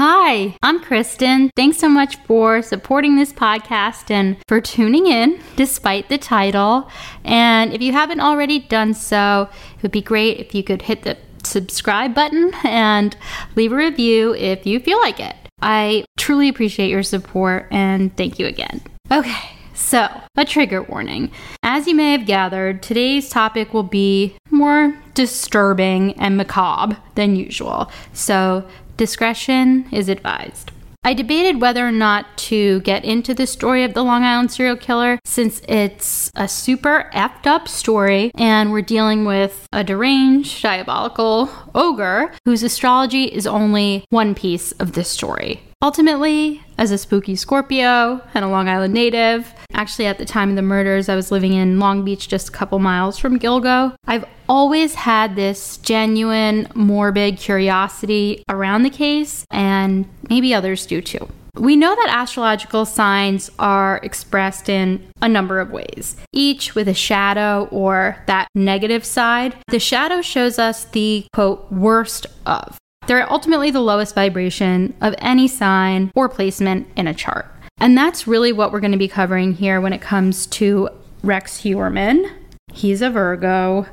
Hi, 0.00 0.54
I'm 0.62 0.78
Kristen. 0.78 1.50
Thanks 1.56 1.78
so 1.78 1.88
much 1.88 2.18
for 2.18 2.62
supporting 2.62 3.16
this 3.16 3.32
podcast 3.32 4.12
and 4.12 4.36
for 4.46 4.60
tuning 4.60 5.08
in 5.08 5.40
despite 5.56 6.08
the 6.08 6.18
title. 6.18 6.88
And 7.24 7.74
if 7.74 7.82
you 7.82 7.90
haven't 7.90 8.20
already 8.20 8.60
done 8.60 8.94
so, 8.94 9.48
it 9.76 9.82
would 9.82 9.90
be 9.90 10.00
great 10.00 10.38
if 10.38 10.54
you 10.54 10.62
could 10.62 10.82
hit 10.82 11.02
the 11.02 11.18
subscribe 11.42 12.14
button 12.14 12.52
and 12.62 13.16
leave 13.56 13.72
a 13.72 13.74
review 13.74 14.36
if 14.36 14.64
you 14.66 14.78
feel 14.78 15.00
like 15.00 15.18
it. 15.18 15.34
I 15.60 16.04
truly 16.16 16.48
appreciate 16.48 16.90
your 16.90 17.02
support 17.02 17.66
and 17.72 18.16
thank 18.16 18.38
you 18.38 18.46
again. 18.46 18.82
Okay. 19.10 19.50
So, 19.74 20.08
a 20.36 20.44
trigger 20.44 20.82
warning. 20.82 21.30
As 21.62 21.86
you 21.86 21.94
may 21.94 22.12
have 22.12 22.26
gathered, 22.26 22.82
today's 22.82 23.30
topic 23.30 23.72
will 23.72 23.84
be 23.84 24.36
more 24.50 24.96
disturbing 25.14 26.12
and 26.20 26.36
macabre 26.36 26.98
than 27.14 27.36
usual. 27.36 27.90
So, 28.12 28.64
discretion 28.98 29.88
is 29.90 30.10
advised. 30.10 30.72
I 31.04 31.14
debated 31.14 31.62
whether 31.62 31.86
or 31.86 31.92
not 31.92 32.36
to 32.48 32.80
get 32.80 33.04
into 33.04 33.32
the 33.32 33.46
story 33.46 33.84
of 33.84 33.94
the 33.94 34.02
Long 34.02 34.24
Island 34.24 34.50
serial 34.50 34.76
killer 34.76 35.18
since 35.24 35.62
it's 35.66 36.30
a 36.34 36.48
super 36.48 37.08
effed 37.14 37.46
up 37.46 37.68
story 37.68 38.30
and 38.34 38.72
we're 38.72 38.82
dealing 38.82 39.24
with 39.24 39.66
a 39.72 39.84
deranged, 39.84 40.60
diabolical 40.60 41.48
ogre 41.74 42.34
whose 42.44 42.62
astrology 42.62 43.24
is 43.24 43.46
only 43.46 44.04
one 44.10 44.34
piece 44.34 44.72
of 44.72 44.92
this 44.92 45.08
story. 45.08 45.62
Ultimately, 45.80 46.62
as 46.76 46.90
a 46.90 46.98
spooky 46.98 47.36
Scorpio 47.36 48.20
and 48.34 48.44
a 48.44 48.48
Long 48.48 48.68
Island 48.68 48.92
native, 48.92 49.54
actually 49.72 50.06
at 50.06 50.18
the 50.18 50.24
time 50.24 50.50
of 50.50 50.56
the 50.56 50.62
murders, 50.62 51.08
I 51.08 51.14
was 51.14 51.30
living 51.30 51.52
in 51.52 51.78
Long 51.78 52.04
Beach, 52.04 52.28
just 52.28 52.48
a 52.48 52.52
couple 52.52 52.78
miles 52.78 53.18
from 53.18 53.38
Gilgo. 53.38 53.94
I've 54.06 54.24
always 54.48 54.94
had 54.94 55.36
this 55.36 55.76
genuine, 55.78 56.68
morbid 56.74 57.38
curiosity 57.38 58.42
around 58.48 58.82
the 58.82 58.90
case, 58.90 59.44
and 59.50 60.08
maybe 60.28 60.52
others 60.52 60.84
do 60.84 61.00
too. 61.00 61.28
We 61.54 61.74
know 61.74 61.94
that 61.94 62.08
astrological 62.10 62.84
signs 62.84 63.50
are 63.58 63.98
expressed 64.02 64.68
in 64.68 65.04
a 65.20 65.28
number 65.28 65.58
of 65.58 65.70
ways, 65.70 66.16
each 66.32 66.74
with 66.74 66.86
a 66.86 66.94
shadow 66.94 67.68
or 67.70 68.22
that 68.26 68.48
negative 68.54 69.04
side. 69.04 69.56
The 69.68 69.80
shadow 69.80 70.22
shows 70.22 70.58
us 70.58 70.84
the 70.84 71.26
quote 71.32 71.70
worst 71.72 72.26
of. 72.46 72.78
They're 73.06 73.30
ultimately 73.32 73.70
the 73.70 73.80
lowest 73.80 74.14
vibration 74.14 74.94
of 75.00 75.14
any 75.18 75.48
sign 75.48 76.12
or 76.14 76.28
placement 76.28 76.88
in 76.94 77.08
a 77.08 77.14
chart. 77.14 77.46
And 77.80 77.96
that's 77.96 78.26
really 78.26 78.52
what 78.52 78.72
we're 78.72 78.80
going 78.80 78.92
to 78.92 78.98
be 78.98 79.08
covering 79.08 79.54
here 79.54 79.80
when 79.80 79.92
it 79.92 80.00
comes 80.00 80.46
to 80.46 80.88
Rex 81.22 81.62
Heuermann. 81.62 82.30
He's 82.72 83.02
a 83.02 83.10
Virgo. 83.10 83.86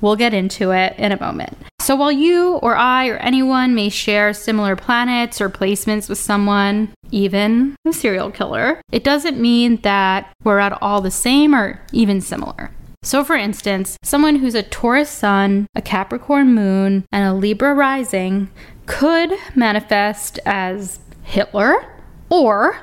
We'll 0.00 0.16
get 0.16 0.34
into 0.34 0.72
it 0.72 0.94
in 0.98 1.12
a 1.12 1.20
moment. 1.20 1.56
So, 1.80 1.94
while 1.94 2.12
you 2.12 2.54
or 2.56 2.74
I 2.76 3.06
or 3.08 3.16
anyone 3.18 3.74
may 3.74 3.88
share 3.88 4.32
similar 4.32 4.74
planets 4.74 5.40
or 5.40 5.48
placements 5.48 6.08
with 6.08 6.18
someone, 6.18 6.92
even 7.12 7.76
a 7.86 7.92
serial 7.92 8.30
killer, 8.30 8.80
it 8.90 9.04
doesn't 9.04 9.40
mean 9.40 9.76
that 9.82 10.32
we're 10.42 10.58
at 10.58 10.76
all 10.82 11.00
the 11.00 11.10
same 11.10 11.54
or 11.54 11.80
even 11.92 12.20
similar. 12.20 12.72
So, 13.02 13.22
for 13.22 13.36
instance, 13.36 13.96
someone 14.02 14.36
who's 14.36 14.56
a 14.56 14.64
Taurus 14.64 15.08
sun, 15.08 15.68
a 15.76 15.80
Capricorn 15.80 16.54
moon, 16.54 17.04
and 17.12 17.24
a 17.24 17.34
Libra 17.34 17.72
rising 17.72 18.50
could 18.86 19.32
manifest 19.54 20.40
as 20.44 20.98
Hitler 21.22 21.86
or 22.28 22.78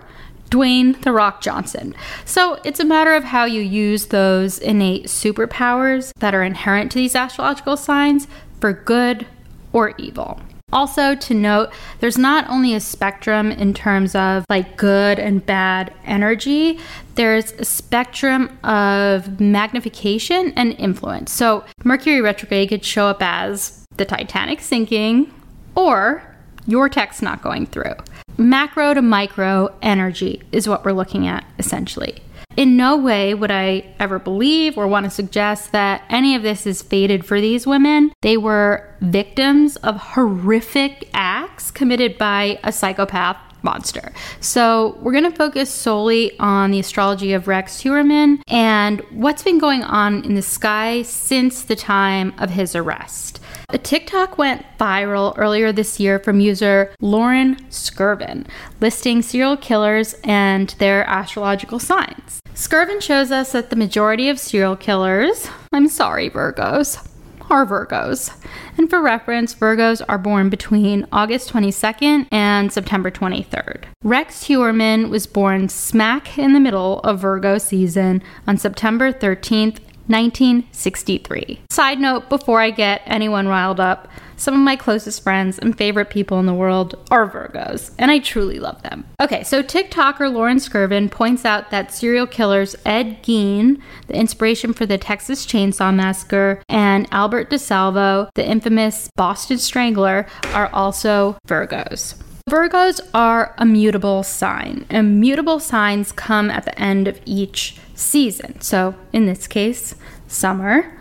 Dwayne 0.53 1.01
The 1.01 1.11
Rock 1.11 1.41
Johnson. 1.41 1.95
So 2.25 2.59
it's 2.63 2.79
a 2.79 2.85
matter 2.85 3.15
of 3.15 3.23
how 3.23 3.45
you 3.45 3.59
use 3.59 4.07
those 4.07 4.59
innate 4.59 5.05
superpowers 5.05 6.11
that 6.19 6.35
are 6.35 6.43
inherent 6.43 6.91
to 6.91 6.99
these 6.99 7.15
astrological 7.15 7.75
signs 7.75 8.27
for 8.61 8.71
good 8.71 9.25
or 9.71 9.95
evil. 9.97 10.39
Also, 10.71 11.15
to 11.15 11.33
note, 11.33 11.71
there's 12.01 12.19
not 12.19 12.47
only 12.49 12.75
a 12.75 12.79
spectrum 12.79 13.51
in 13.51 13.73
terms 13.73 14.13
of 14.13 14.45
like 14.47 14.77
good 14.77 15.17
and 15.17 15.43
bad 15.43 15.91
energy, 16.05 16.79
there's 17.15 17.51
a 17.53 17.65
spectrum 17.65 18.55
of 18.63 19.39
magnification 19.39 20.53
and 20.55 20.73
influence. 20.73 21.31
So, 21.31 21.63
Mercury 21.83 22.21
retrograde 22.21 22.69
could 22.69 22.85
show 22.85 23.07
up 23.07 23.21
as 23.21 23.85
the 23.97 24.05
Titanic 24.05 24.61
sinking 24.61 25.33
or 25.75 26.23
your 26.67 26.89
text 26.89 27.23
not 27.23 27.41
going 27.41 27.65
through. 27.65 27.95
Macro 28.37 28.93
to 28.93 29.01
micro 29.01 29.73
energy 29.81 30.41
is 30.51 30.67
what 30.67 30.83
we're 30.83 30.91
looking 30.91 31.27
at 31.27 31.45
essentially. 31.59 32.21
In 32.55 32.77
no 32.77 32.95
way 32.95 33.33
would 33.33 33.51
I 33.51 33.95
ever 33.99 34.19
believe 34.19 34.77
or 34.77 34.87
want 34.87 35.05
to 35.05 35.09
suggest 35.09 35.71
that 35.71 36.03
any 36.09 36.35
of 36.35 36.43
this 36.43 36.67
is 36.67 36.83
fated 36.83 37.25
for 37.25 37.41
these 37.41 37.65
women. 37.65 38.13
They 38.21 38.37
were 38.37 38.95
victims 39.01 39.75
of 39.77 39.97
horrific 39.97 41.09
acts 41.13 41.71
committed 41.71 42.17
by 42.17 42.59
a 42.63 42.71
psychopath 42.71 43.37
monster. 43.63 44.11
So, 44.41 44.97
we're 45.01 45.13
going 45.13 45.23
to 45.23 45.31
focus 45.31 45.69
solely 45.69 46.37
on 46.37 46.71
the 46.71 46.79
astrology 46.79 47.33
of 47.33 47.47
Rex 47.47 47.81
Heuermann 47.81 48.41
and 48.47 48.99
what's 49.11 49.41
been 49.41 49.57
going 49.57 49.83
on 49.83 50.23
in 50.25 50.35
the 50.35 50.41
sky 50.41 51.01
since 51.03 51.63
the 51.63 51.75
time 51.75 52.33
of 52.37 52.49
his 52.49 52.75
arrest. 52.75 53.39
A 53.69 53.77
TikTok 53.77 54.37
went 54.37 54.65
viral 54.77 55.33
earlier 55.37 55.71
this 55.71 55.99
year 55.99 56.19
from 56.19 56.39
user 56.39 56.93
Lauren 56.99 57.55
Skirvin, 57.69 58.45
listing 58.81 59.21
serial 59.21 59.57
killers 59.57 60.15
and 60.23 60.69
their 60.79 61.03
astrological 61.05 61.79
signs. 61.79 62.41
Skirvin 62.53 63.01
shows 63.01 63.31
us 63.31 63.51
that 63.53 63.69
the 63.69 63.75
majority 63.75 64.29
of 64.29 64.39
serial 64.39 64.75
killers, 64.75 65.49
I'm 65.71 65.87
sorry, 65.87 66.29
Virgos, 66.29 67.07
are 67.49 67.65
Virgos. 67.65 68.35
And 68.77 68.89
for 68.89 69.01
reference, 69.01 69.53
Virgos 69.53 70.01
are 70.07 70.17
born 70.17 70.49
between 70.49 71.07
August 71.11 71.51
22nd 71.51 72.27
and 72.31 72.71
September 72.71 73.11
23rd. 73.11 73.85
Rex 74.03 74.45
Heuermann 74.45 75.09
was 75.09 75.27
born 75.27 75.69
smack 75.69 76.37
in 76.37 76.53
the 76.53 76.59
middle 76.59 76.99
of 77.01 77.19
Virgo 77.19 77.57
season 77.57 78.21
on 78.47 78.57
September 78.57 79.11
13th, 79.11 79.79
1963. 80.07 81.61
Side 81.69 81.99
note 81.99 82.29
before 82.29 82.59
I 82.59 82.69
get 82.69 83.01
anyone 83.05 83.47
riled 83.47 83.79
up, 83.79 84.07
some 84.35 84.55
of 84.55 84.59
my 84.59 84.75
closest 84.75 85.23
friends 85.23 85.57
and 85.57 85.77
favorite 85.77 86.09
people 86.09 86.39
in 86.39 86.45
the 86.45 86.53
world 86.53 86.95
are 87.09 87.29
Virgos, 87.29 87.91
and 87.97 88.11
I 88.11 88.19
truly 88.19 88.59
love 88.59 88.81
them. 88.81 89.05
Okay, 89.21 89.43
so 89.43 89.63
TikToker 89.63 90.31
Lauren 90.33 90.57
Skirvin 90.57 91.09
points 91.09 91.45
out 91.45 91.71
that 91.71 91.93
serial 91.93 92.27
killers 92.27 92.75
Ed 92.85 93.23
Gein, 93.23 93.81
the 94.07 94.15
inspiration 94.15 94.73
for 94.73 94.85
the 94.85 94.97
Texas 94.97 95.45
Chainsaw 95.45 95.95
Massacre, 95.95 96.61
and 96.67 97.07
Albert 97.11 97.49
DeSalvo, 97.49 98.29
the 98.33 98.45
infamous 98.45 99.09
Boston 99.15 99.57
Strangler, 99.57 100.27
are 100.53 100.69
also 100.73 101.37
Virgos. 101.47 102.21
Virgos 102.49 102.99
are 103.13 103.55
a 103.57 103.65
mutable 103.65 104.23
sign, 104.23 104.85
and 104.89 105.21
mutable 105.21 105.59
signs 105.59 106.11
come 106.11 106.49
at 106.49 106.65
the 106.65 106.77
end 106.77 107.07
of 107.07 107.21
each 107.25 107.77
season. 108.03 108.59
So, 108.61 108.95
in 109.11 109.25
this 109.25 109.47
case, 109.47 109.95
summer. 110.33 110.91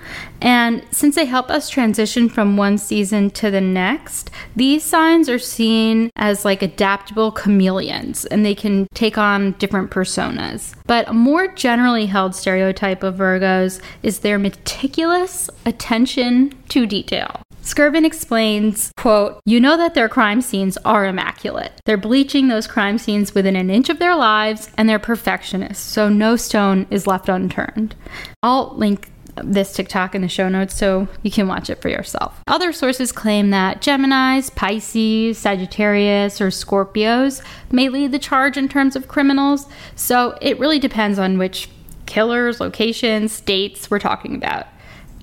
And 0.41 0.85
since 0.91 1.15
they 1.15 1.25
help 1.25 1.51
us 1.51 1.69
transition 1.69 2.29
from 2.29 2.57
one 2.57 2.79
season 2.79 3.31
to 3.31 3.51
the 3.51 3.61
next, 3.61 4.31
these 4.55 4.85
signs 4.85 5.29
are 5.29 5.39
seen 5.39 6.11
as 6.17 6.45
like 6.45 6.63
adaptable 6.63 7.33
chameleons 7.33 8.25
and 8.27 8.45
they 8.45 8.55
can 8.55 8.87
take 8.95 9.19
on 9.19 9.53
different 9.53 9.91
personas. 9.91 10.75
But 10.87 11.09
a 11.09 11.13
more 11.13 11.49
generally 11.49 12.07
held 12.07 12.35
stereotype 12.35 13.03
of 13.03 13.17
Virgos 13.17 13.81
is 14.03 14.21
their 14.21 14.39
meticulous 14.39 15.49
attention 15.65 16.53
to 16.69 16.87
detail. 16.87 17.43
Skirvin 17.63 18.05
explains, 18.05 18.93
quote, 18.97 19.41
You 19.45 19.61
know 19.61 19.77
that 19.77 19.95
their 19.95 20.09
crime 20.09 20.43
scenes 20.43 20.77
are 20.85 21.07
immaculate. 21.07 21.73
They're 21.85 21.97
bleaching 21.97 22.49
those 22.49 22.67
crime 22.67 22.99
scenes 22.99 23.35
within 23.35 23.55
an 23.55 23.71
inch 23.71 23.89
of 23.89 24.01
their 24.01 24.17
lives, 24.17 24.71
and 24.77 24.89
they're 24.89 24.99
perfectionists, 24.99 25.85
so 25.85 26.09
no 26.09 26.35
stone 26.37 26.87
is 26.91 27.07
left 27.07 27.29
unturned. 27.29 27.95
I'll 28.43 28.75
link 28.77 29.11
this 29.37 29.73
TikTok 29.73 30.15
in 30.15 30.23
the 30.23 30.29
show 30.29 30.49
notes 30.49 30.77
so 30.77 31.09
you 31.23 31.31
can 31.31 31.49
watch 31.49 31.71
it 31.71 31.81
for 31.81 31.89
yourself. 31.89 32.43
Other 32.47 32.73
sources 32.73 33.13
claim 33.13 33.51
that 33.51 33.81
Geminis, 33.81 34.55
Pisces, 34.55 35.39
Sagittarius, 35.39 36.41
or 36.41 36.49
Scorpios 36.49 37.43
may 37.71 37.89
lead 37.89 38.13
the 38.13 38.19
charge 38.19 38.57
in 38.57 38.69
terms 38.69 38.97
of 38.97 39.09
criminals, 39.09 39.67
so 39.95 40.37
it 40.43 40.59
really 40.59 40.79
depends 40.79 41.19
on 41.19 41.39
which 41.39 41.71
killers, 42.07 42.61
locations, 42.61 43.33
states 43.33 43.91
we're 43.91 43.99
talking 43.99 44.35
about. 44.35 44.67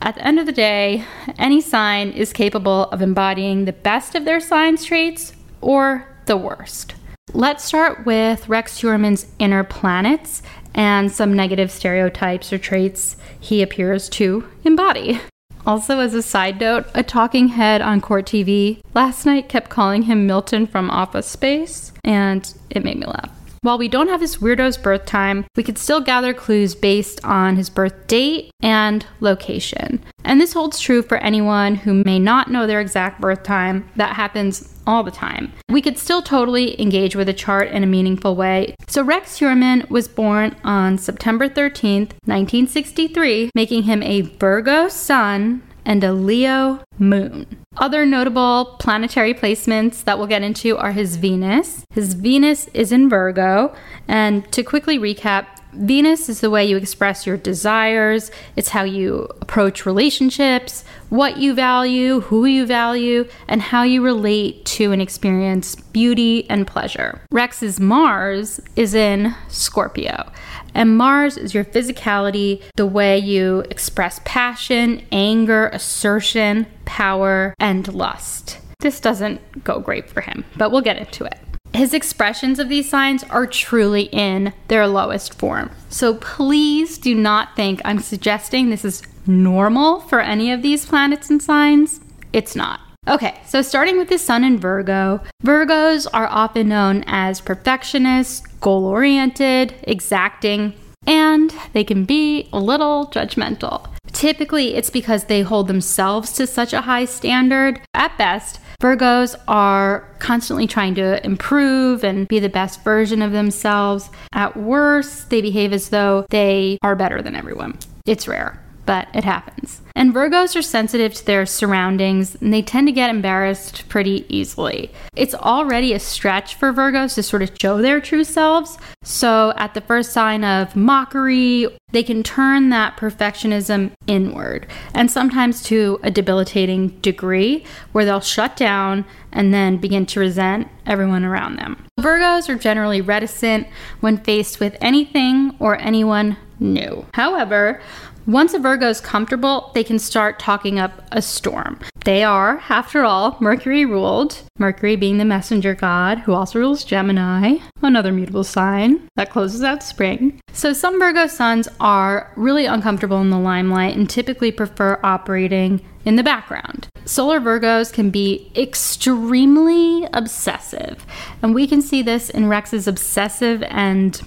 At 0.02 0.16
the 0.16 0.26
end 0.26 0.40
of 0.40 0.46
the 0.46 0.52
day, 0.54 1.04
any 1.38 1.60
sign 1.60 2.12
is 2.12 2.32
capable 2.32 2.84
of 2.86 3.02
embodying 3.02 3.66
the 3.66 3.74
best 3.74 4.16
of 4.16 4.24
their 4.24 4.40
sign's 4.40 4.86
traits 4.86 5.34
or 5.60 6.08
the 6.26 6.38
worst. 6.38 6.96
Let's 7.34 7.64
start 7.64 8.06
with 8.06 8.48
Rex 8.48 8.80
Heuermann's 8.80 9.28
inner 9.40 9.64
planets 9.64 10.42
and 10.74 11.12
some 11.12 11.34
negative 11.34 11.70
stereotypes 11.70 12.54
or 12.54 12.58
traits 12.58 13.18
he 13.40 13.62
appears 13.62 14.08
to 14.10 14.48
embody. 14.64 15.20
Also, 15.66 16.00
as 16.00 16.14
a 16.14 16.24
side 16.24 16.60
note, 16.62 16.86
a 16.96 17.04
talking 17.04 17.50
head 17.50 17.82
on 17.82 18.00
Court 18.00 18.26
TV 18.26 18.82
last 18.94 19.26
night 19.26 19.50
kept 19.50 19.70
calling 19.70 20.04
him 20.04 20.26
Milton 20.26 20.66
from 20.66 20.90
Office 20.90 21.28
Space, 21.28 21.92
and 22.04 22.54
it 22.70 22.84
made 22.84 22.98
me 22.98 23.06
laugh. 23.06 23.39
While 23.62 23.78
we 23.78 23.88
don't 23.88 24.08
have 24.08 24.22
his 24.22 24.38
weirdo's 24.38 24.78
birth 24.78 25.06
time, 25.06 25.46
we 25.56 25.64
could 25.64 25.78
still 25.78 26.00
gather 26.00 26.34
clues 26.34 26.76
based 26.76 27.24
on 27.26 27.56
his 27.56 27.70
birth 27.70 28.08
date 28.08 28.52
and 28.62 29.06
location. 29.20 30.04
And 30.24 30.40
this 30.40 30.54
holds 30.54 30.80
true 30.80 31.02
for 31.02 31.18
anyone 31.18 31.76
who 31.76 32.04
may 32.06 32.20
not 32.20 32.50
know 32.50 32.66
their 32.66 32.80
exact 32.80 33.20
birth 33.20 33.44
time. 33.44 33.90
That 33.96 34.16
happens 34.16 34.76
all 34.88 35.04
the 35.04 35.12
time. 35.12 35.52
We 35.70 35.82
could 35.82 35.98
still 35.98 36.22
totally 36.22 36.80
engage 36.82 37.16
with 37.16 37.30
a 37.30 37.34
chart 37.34 37.70
in 37.70 37.84
a 37.84 37.88
meaningful 37.88 38.36
way. 38.36 38.76
So 38.88 39.04
Rex 39.04 39.40
Heuermann 39.40 39.90
was 39.90 40.08
born 40.08 40.56
on 40.64 40.98
September 40.98 41.48
13th, 41.48 42.14
1963, 42.26 43.52
making 43.54 43.84
him 43.84 44.02
a 44.04 44.22
Virgo 44.22 44.88
sun 44.88 45.62
and 45.90 46.04
a 46.04 46.14
Leo 46.14 46.84
moon. 47.00 47.48
Other 47.78 48.06
notable 48.06 48.78
planetary 48.80 49.34
placements 49.34 50.04
that 50.04 50.20
we'll 50.20 50.28
get 50.28 50.44
into 50.44 50.78
are 50.78 50.92
his 50.92 51.16
Venus. 51.16 51.84
His 51.90 52.14
Venus 52.14 52.68
is 52.76 52.92
in 52.92 53.10
Virgo. 53.10 53.74
And 54.08 54.50
to 54.52 54.62
quickly 54.62 55.00
recap, 55.00 55.48
Venus 55.74 56.30
is 56.30 56.42
the 56.42 56.50
way 56.50 56.66
you 56.66 56.78
express 56.78 57.28
your 57.28 57.38
desires, 57.38 58.32
it's 58.56 58.70
how 58.70 58.84
you 58.84 59.28
approach 59.42 59.86
relationships, 59.86 60.84
what 61.10 61.38
you 61.38 61.54
value, 61.54 62.22
who 62.22 62.46
you 62.46 62.66
value, 62.66 63.28
and 63.48 63.62
how 63.62 63.84
you 63.84 64.04
relate 64.04 64.66
to 64.66 64.92
and 64.92 65.02
experience 65.02 65.76
beauty 65.76 66.50
and 66.50 66.66
pleasure. 66.66 67.22
Rex's 67.32 67.80
Mars 67.80 68.60
is 68.76 68.94
in 68.94 69.36
Scorpio. 69.48 70.32
And 70.74 70.98
Mars 70.98 71.38
is 71.38 71.54
your 71.54 71.66
physicality, 71.66 72.62
the 72.76 72.86
way 72.86 73.18
you 73.18 73.64
express 73.70 74.20
passion, 74.26 75.06
anger, 75.12 75.68
assertion, 75.68 76.68
power, 76.86 77.54
and 77.60 77.92
lust. 77.94 78.60
This 78.80 79.00
doesn't 79.00 79.64
go 79.64 79.80
great 79.80 80.10
for 80.10 80.22
him, 80.22 80.46
but 80.56 80.72
we'll 80.72 80.82
get 80.82 80.98
into 80.98 81.26
it. 81.26 81.38
His 81.74 81.94
expressions 81.94 82.60
of 82.60 82.68
these 82.68 82.90
signs 82.90 83.24
are 83.26 83.46
truly 83.46 84.04
in 84.12 84.54
their 84.68 84.88
lowest 84.88 85.34
form. 85.36 85.72
So 85.90 86.16
please 86.16 86.98
do 86.98 87.14
not 87.14 87.56
think 87.56 87.82
I'm 87.86 88.00
suggesting 88.00 88.70
this 88.70 88.84
is 88.84 89.04
normal 89.28 90.02
for 90.02 90.20
any 90.20 90.52
of 90.52 90.62
these 90.62 90.86
planets 90.86 91.30
and 91.30 91.42
signs. 91.42 92.02
It's 92.34 92.56
not. 92.56 92.82
Okay, 93.08 93.40
so 93.46 93.62
starting 93.62 93.98
with 93.98 94.10
the 94.10 94.18
sun 94.18 94.44
in 94.44 94.60
Virgo, 94.60 95.22
Virgos 95.44 96.06
are 96.14 96.28
often 96.28 96.70
known 96.70 97.04
as 97.08 97.42
perfectionists, 97.42 98.46
goal 98.60 98.86
oriented, 98.86 99.74
exacting, 99.84 100.74
and 101.08 101.54
they 101.74 101.84
can 101.84 102.04
be 102.06 102.50
a 102.52 102.60
little 102.60 103.08
judgmental. 103.08 103.88
Typically, 104.12 104.76
it's 104.76 104.90
because 104.90 105.26
they 105.26 105.42
hold 105.42 105.68
themselves 105.68 106.34
to 106.34 106.46
such 106.46 106.74
a 106.74 106.82
high 106.82 107.06
standard. 107.06 107.80
At 107.94 108.18
best, 108.18 108.60
Virgos 108.80 109.36
are 109.48 110.08
constantly 110.20 110.66
trying 110.66 110.96
to 110.96 111.24
improve 111.26 112.04
and 112.04 112.28
be 112.30 112.40
the 112.40 112.48
best 112.48 112.82
version 112.84 113.22
of 113.22 113.34
themselves. 113.34 114.10
At 114.32 114.56
worst, 114.56 115.30
they 115.30 115.42
behave 115.42 115.74
as 115.74 115.90
though 115.90 116.26
they 116.30 116.78
are 116.82 116.96
better 116.96 117.22
than 117.22 117.36
everyone. 117.36 117.78
It's 118.06 118.28
rare 118.28 118.64
but 118.90 119.08
it 119.14 119.24
happens. 119.24 119.84
And 119.96 120.12
Virgos 120.12 120.56
are 120.56 120.64
sensitive 120.64 121.14
to 121.14 121.24
their 121.24 121.46
surroundings 121.46 122.36
and 122.42 122.52
they 122.52 122.64
tend 122.64 122.88
to 122.88 122.92
get 122.92 123.12
embarrassed 123.12 123.88
pretty 123.88 124.26
easily. 124.36 124.92
It's 125.16 125.36
already 125.36 125.94
a 125.94 126.00
stretch 126.00 126.56
for 126.56 126.74
Virgos 126.74 127.14
to 127.14 127.22
sort 127.22 127.44
of 127.44 127.52
show 127.62 127.84
their 127.84 128.02
true 128.02 128.24
selves. 128.24 128.80
So 129.04 129.54
at 129.58 129.76
the 129.76 129.82
first 129.82 130.12
sign 130.12 130.44
of 130.44 130.76
mockery, 130.76 131.68
they 131.92 132.02
can 132.02 132.24
turn 132.24 132.70
that 132.70 132.98
perfectionism 132.98 133.92
inward 134.08 134.66
and 134.96 135.12
sometimes 135.12 135.62
to 135.64 136.00
a 136.02 136.10
debilitating 136.10 136.88
degree 137.02 137.66
where 137.92 138.06
they'll 138.06 138.22
shut 138.22 138.58
down 138.58 139.06
and 139.32 139.54
then 139.54 139.78
begin 139.78 140.08
to 140.08 140.20
resent 140.20 140.68
everyone 140.88 141.26
around 141.26 141.58
them. 141.58 141.86
Virgos 142.00 142.50
are 142.50 142.56
generally 142.56 143.02
reticent 143.02 143.68
when 144.00 144.18
faced 144.18 144.60
with 144.60 144.76
anything 144.82 145.56
or 145.60 145.78
anyone 145.78 146.38
new. 146.60 147.06
However, 147.14 147.82
once 148.30 148.54
a 148.54 148.60
Virgo 148.60 148.88
is 148.88 149.02
comfortable, 149.02 149.72
they 149.74 149.84
can 149.84 149.98
start 149.98 150.38
talking 150.38 150.78
up 150.78 151.02
a 151.12 151.20
storm. 151.20 151.80
They 152.06 152.24
are, 152.24 152.62
after 152.70 153.04
all, 153.04 153.36
Mercury 153.40 153.86
ruled, 153.86 154.44
Mercury 154.60 154.96
being 154.96 155.18
the 155.18 155.26
messenger 155.26 155.74
god 155.74 156.20
who 156.20 156.34
also 156.34 156.60
rules 156.60 156.84
Gemini, 156.84 157.58
another 157.82 158.12
mutable 158.12 158.44
sign 158.44 159.08
that 159.16 159.32
closes 159.32 159.64
out 159.64 159.82
spring. 159.82 160.40
So 160.54 160.74
some 160.74 161.00
Virgo 161.00 161.26
suns 161.26 161.68
are 161.80 162.32
really 162.36 162.68
uncomfortable 162.68 163.20
in 163.20 163.32
the 163.32 163.40
limelight 163.40 163.98
and 163.98 164.08
typically 164.08 164.52
prefer 164.52 165.00
operating 165.04 165.84
in 166.06 166.16
the 166.16 166.24
background. 166.24 166.88
Solar 167.06 167.40
Virgos 167.40 167.92
can 167.92 168.12
be 168.12 168.52
extremely 168.56 170.08
obsessive, 170.14 171.04
and 171.42 171.56
we 171.56 171.66
can 171.66 171.82
see 171.82 172.04
this 172.04 172.30
in 172.30 172.48
Rex's 172.48 172.88
obsessive 172.88 173.64
and 173.64 174.22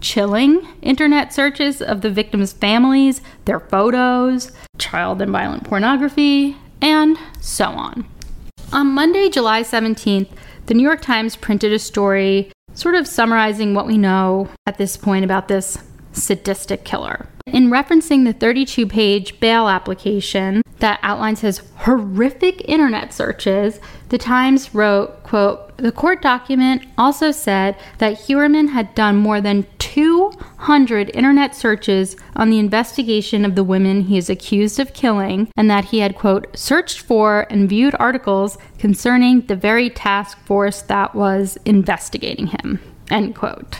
chilling 0.00 0.66
internet 0.82 1.32
searches 1.32 1.82
of 1.82 2.00
the 2.00 2.10
victims' 2.10 2.52
families, 2.52 3.20
their 3.44 3.60
photos, 3.60 4.52
child 4.78 5.20
and 5.20 5.32
violent 5.32 5.64
pornography, 5.64 6.56
and 6.80 7.16
so 7.40 7.66
on. 7.66 8.06
On 8.72 8.86
Monday, 8.88 9.28
July 9.28 9.62
17th, 9.62 10.28
the 10.66 10.74
New 10.74 10.82
York 10.82 11.00
Times 11.00 11.36
printed 11.36 11.72
a 11.72 11.78
story 11.78 12.52
sort 12.74 12.94
of 12.94 13.08
summarizing 13.08 13.74
what 13.74 13.86
we 13.86 13.98
know 13.98 14.48
at 14.66 14.78
this 14.78 14.96
point 14.96 15.24
about 15.24 15.48
this 15.48 15.78
sadistic 16.12 16.84
killer. 16.84 17.26
In 17.46 17.70
referencing 17.70 18.24
the 18.24 18.34
32 18.34 18.86
page 18.86 19.40
bail 19.40 19.68
application 19.68 20.62
that 20.80 21.00
outlines 21.02 21.40
his 21.40 21.62
horrific 21.76 22.68
internet 22.68 23.12
searches, 23.12 23.80
the 24.08 24.18
Times 24.18 24.74
wrote, 24.74 25.22
quote, 25.22 25.76
the 25.76 25.92
court 25.92 26.20
document 26.22 26.84
also 26.96 27.30
said 27.30 27.76
that 27.98 28.14
Heuermann 28.14 28.70
had 28.70 28.94
done 28.94 29.16
more 29.16 29.40
than 29.40 29.66
200 29.78 31.10
internet 31.14 31.54
searches 31.54 32.16
on 32.34 32.50
the 32.50 32.58
investigation 32.58 33.44
of 33.44 33.54
the 33.54 33.62
women 33.62 34.02
he 34.02 34.18
is 34.18 34.28
accused 34.28 34.80
of 34.80 34.92
killing, 34.92 35.52
and 35.56 35.70
that 35.70 35.86
he 35.86 36.00
had, 36.00 36.16
quote, 36.16 36.56
searched 36.58 37.00
for 37.00 37.46
and 37.50 37.68
viewed 37.68 37.94
articles 37.98 38.58
concerning 38.78 39.42
the 39.42 39.56
very 39.56 39.88
task 39.88 40.38
force 40.44 40.82
that 40.82 41.14
was 41.14 41.58
investigating 41.64 42.48
him, 42.48 42.80
end 43.10 43.36
quote. 43.36 43.78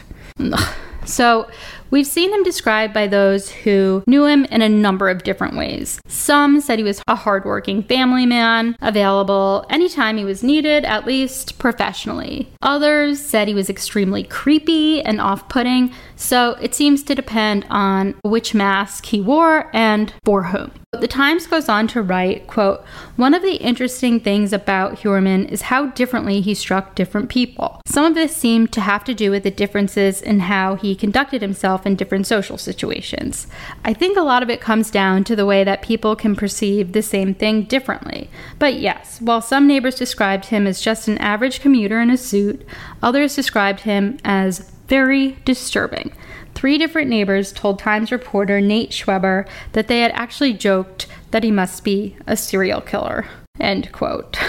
So, 1.04 1.48
we've 1.90 2.06
seen 2.06 2.32
him 2.32 2.42
described 2.42 2.92
by 2.94 3.06
those 3.06 3.50
who 3.50 4.02
knew 4.06 4.26
him 4.26 4.44
in 4.46 4.62
a 4.62 4.68
number 4.68 5.08
of 5.08 5.22
different 5.22 5.56
ways. 5.56 6.00
Some 6.06 6.60
said 6.60 6.78
he 6.78 6.84
was 6.84 7.02
a 7.06 7.14
hardworking 7.14 7.82
family 7.82 8.26
man, 8.26 8.76
available 8.80 9.64
anytime 9.70 10.16
he 10.16 10.24
was 10.24 10.42
needed, 10.42 10.84
at 10.84 11.06
least 11.06 11.58
professionally. 11.58 12.50
Others 12.62 13.20
said 13.20 13.48
he 13.48 13.54
was 13.54 13.70
extremely 13.70 14.24
creepy 14.24 15.02
and 15.02 15.20
off 15.20 15.48
putting, 15.48 15.92
so 16.16 16.52
it 16.60 16.74
seems 16.74 17.02
to 17.04 17.14
depend 17.14 17.66
on 17.70 18.14
which 18.24 18.54
mask 18.54 19.06
he 19.06 19.20
wore 19.20 19.70
and 19.74 20.12
for 20.24 20.44
whom. 20.44 20.70
The 20.92 21.06
Times 21.06 21.46
goes 21.46 21.68
on 21.68 21.86
to 21.88 22.00
write, 22.00 22.46
quote, 22.46 22.82
One 23.16 23.34
of 23.34 23.42
the 23.42 23.56
interesting 23.56 24.20
things 24.20 24.54
about 24.54 25.00
Heuermann 25.00 25.44
is 25.50 25.60
how 25.60 25.88
differently 25.88 26.40
he 26.40 26.54
struck 26.54 26.94
different 26.94 27.28
people. 27.28 27.82
Some 27.84 28.06
of 28.06 28.14
this 28.14 28.34
seemed 28.34 28.72
to 28.72 28.80
have 28.80 29.04
to 29.04 29.12
do 29.12 29.30
with 29.30 29.42
the 29.42 29.50
differences 29.50 30.22
in 30.22 30.40
how 30.40 30.76
he 30.76 30.94
conducted 30.94 31.42
himself 31.42 31.84
in 31.84 31.94
different 31.94 32.26
social 32.26 32.56
situations. 32.56 33.48
I 33.84 33.92
think 33.92 34.16
a 34.16 34.22
lot 34.22 34.42
of 34.42 34.48
it 34.48 34.62
comes 34.62 34.90
down 34.90 35.24
to 35.24 35.36
the 35.36 35.44
way 35.44 35.62
that 35.62 35.82
people 35.82 36.16
can 36.16 36.34
perceive 36.34 36.92
the 36.92 37.02
same 37.02 37.34
thing 37.34 37.64
differently. 37.64 38.30
But 38.58 38.80
yes, 38.80 39.20
while 39.20 39.42
some 39.42 39.66
neighbors 39.66 39.96
described 39.96 40.46
him 40.46 40.66
as 40.66 40.80
just 40.80 41.06
an 41.06 41.18
average 41.18 41.60
commuter 41.60 42.00
in 42.00 42.08
a 42.08 42.16
suit, 42.16 42.66
others 43.02 43.36
described 43.36 43.80
him 43.80 44.16
as 44.24 44.70
very 44.86 45.36
disturbing. 45.44 46.12
Three 46.58 46.76
different 46.76 47.08
neighbors 47.08 47.52
told 47.52 47.78
Times 47.78 48.10
reporter 48.10 48.60
Nate 48.60 48.90
Schweber 48.90 49.46
that 49.74 49.86
they 49.86 50.00
had 50.00 50.10
actually 50.10 50.54
joked 50.54 51.06
that 51.30 51.44
he 51.44 51.52
must 51.52 51.84
be 51.84 52.16
a 52.26 52.36
serial 52.36 52.80
killer. 52.80 53.26
End 53.60 53.92
quote. 53.92 54.36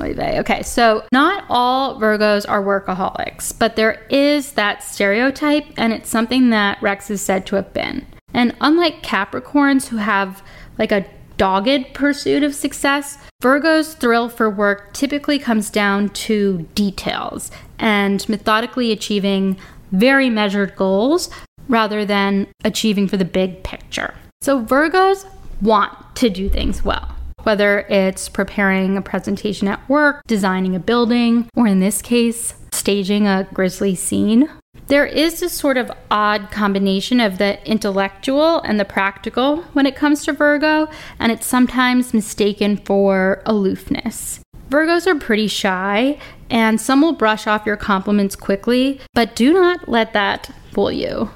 Okay, 0.00 0.62
so 0.62 1.04
not 1.12 1.44
all 1.48 2.00
Virgos 2.00 2.48
are 2.48 2.62
workaholics, 2.62 3.56
but 3.56 3.76
there 3.76 4.04
is 4.10 4.52
that 4.52 4.82
stereotype, 4.82 5.66
and 5.76 5.92
it's 5.92 6.08
something 6.08 6.50
that 6.50 6.82
Rex 6.82 7.08
is 7.08 7.20
said 7.20 7.46
to 7.46 7.56
have 7.56 7.72
been. 7.72 8.04
And 8.34 8.56
unlike 8.60 9.02
Capricorns 9.02 9.88
who 9.88 9.98
have 9.98 10.42
like 10.76 10.90
a 10.90 11.06
dogged 11.36 11.92
pursuit 11.92 12.42
of 12.42 12.54
success, 12.54 13.18
Virgo's 13.42 13.94
thrill 13.94 14.28
for 14.28 14.50
work 14.50 14.92
typically 14.92 15.38
comes 15.38 15.70
down 15.70 16.08
to 16.08 16.68
details 16.74 17.52
and 17.78 18.28
methodically 18.28 18.90
achieving 18.90 19.56
very 19.92 20.28
measured 20.28 20.74
goals 20.76 21.30
rather 21.68 22.04
than 22.04 22.48
achieving 22.64 23.06
for 23.06 23.16
the 23.16 23.24
big 23.24 23.62
picture. 23.62 24.14
So, 24.40 24.64
Virgos 24.64 25.26
want 25.60 26.16
to 26.16 26.28
do 26.28 26.48
things 26.48 26.84
well, 26.84 27.14
whether 27.44 27.80
it's 27.80 28.28
preparing 28.28 28.96
a 28.96 29.02
presentation 29.02 29.68
at 29.68 29.88
work, 29.88 30.22
designing 30.26 30.74
a 30.74 30.80
building, 30.80 31.48
or 31.56 31.66
in 31.66 31.80
this 31.80 32.02
case, 32.02 32.54
staging 32.72 33.28
a 33.28 33.46
grisly 33.52 33.94
scene. 33.94 34.48
There 34.88 35.06
is 35.06 35.40
this 35.40 35.52
sort 35.52 35.76
of 35.76 35.92
odd 36.10 36.50
combination 36.50 37.20
of 37.20 37.38
the 37.38 37.64
intellectual 37.70 38.60
and 38.62 38.80
the 38.80 38.84
practical 38.84 39.62
when 39.72 39.86
it 39.86 39.96
comes 39.96 40.24
to 40.24 40.32
Virgo, 40.32 40.88
and 41.18 41.30
it's 41.30 41.46
sometimes 41.46 42.12
mistaken 42.12 42.76
for 42.76 43.42
aloofness. 43.46 44.40
Virgos 44.72 45.06
are 45.06 45.18
pretty 45.18 45.48
shy, 45.48 46.18
and 46.48 46.80
some 46.80 47.02
will 47.02 47.12
brush 47.12 47.46
off 47.46 47.66
your 47.66 47.76
compliments 47.76 48.34
quickly, 48.34 48.98
but 49.12 49.36
do 49.36 49.52
not 49.52 49.86
let 49.86 50.14
that 50.14 50.50
fool 50.70 50.90
you. 50.90 51.28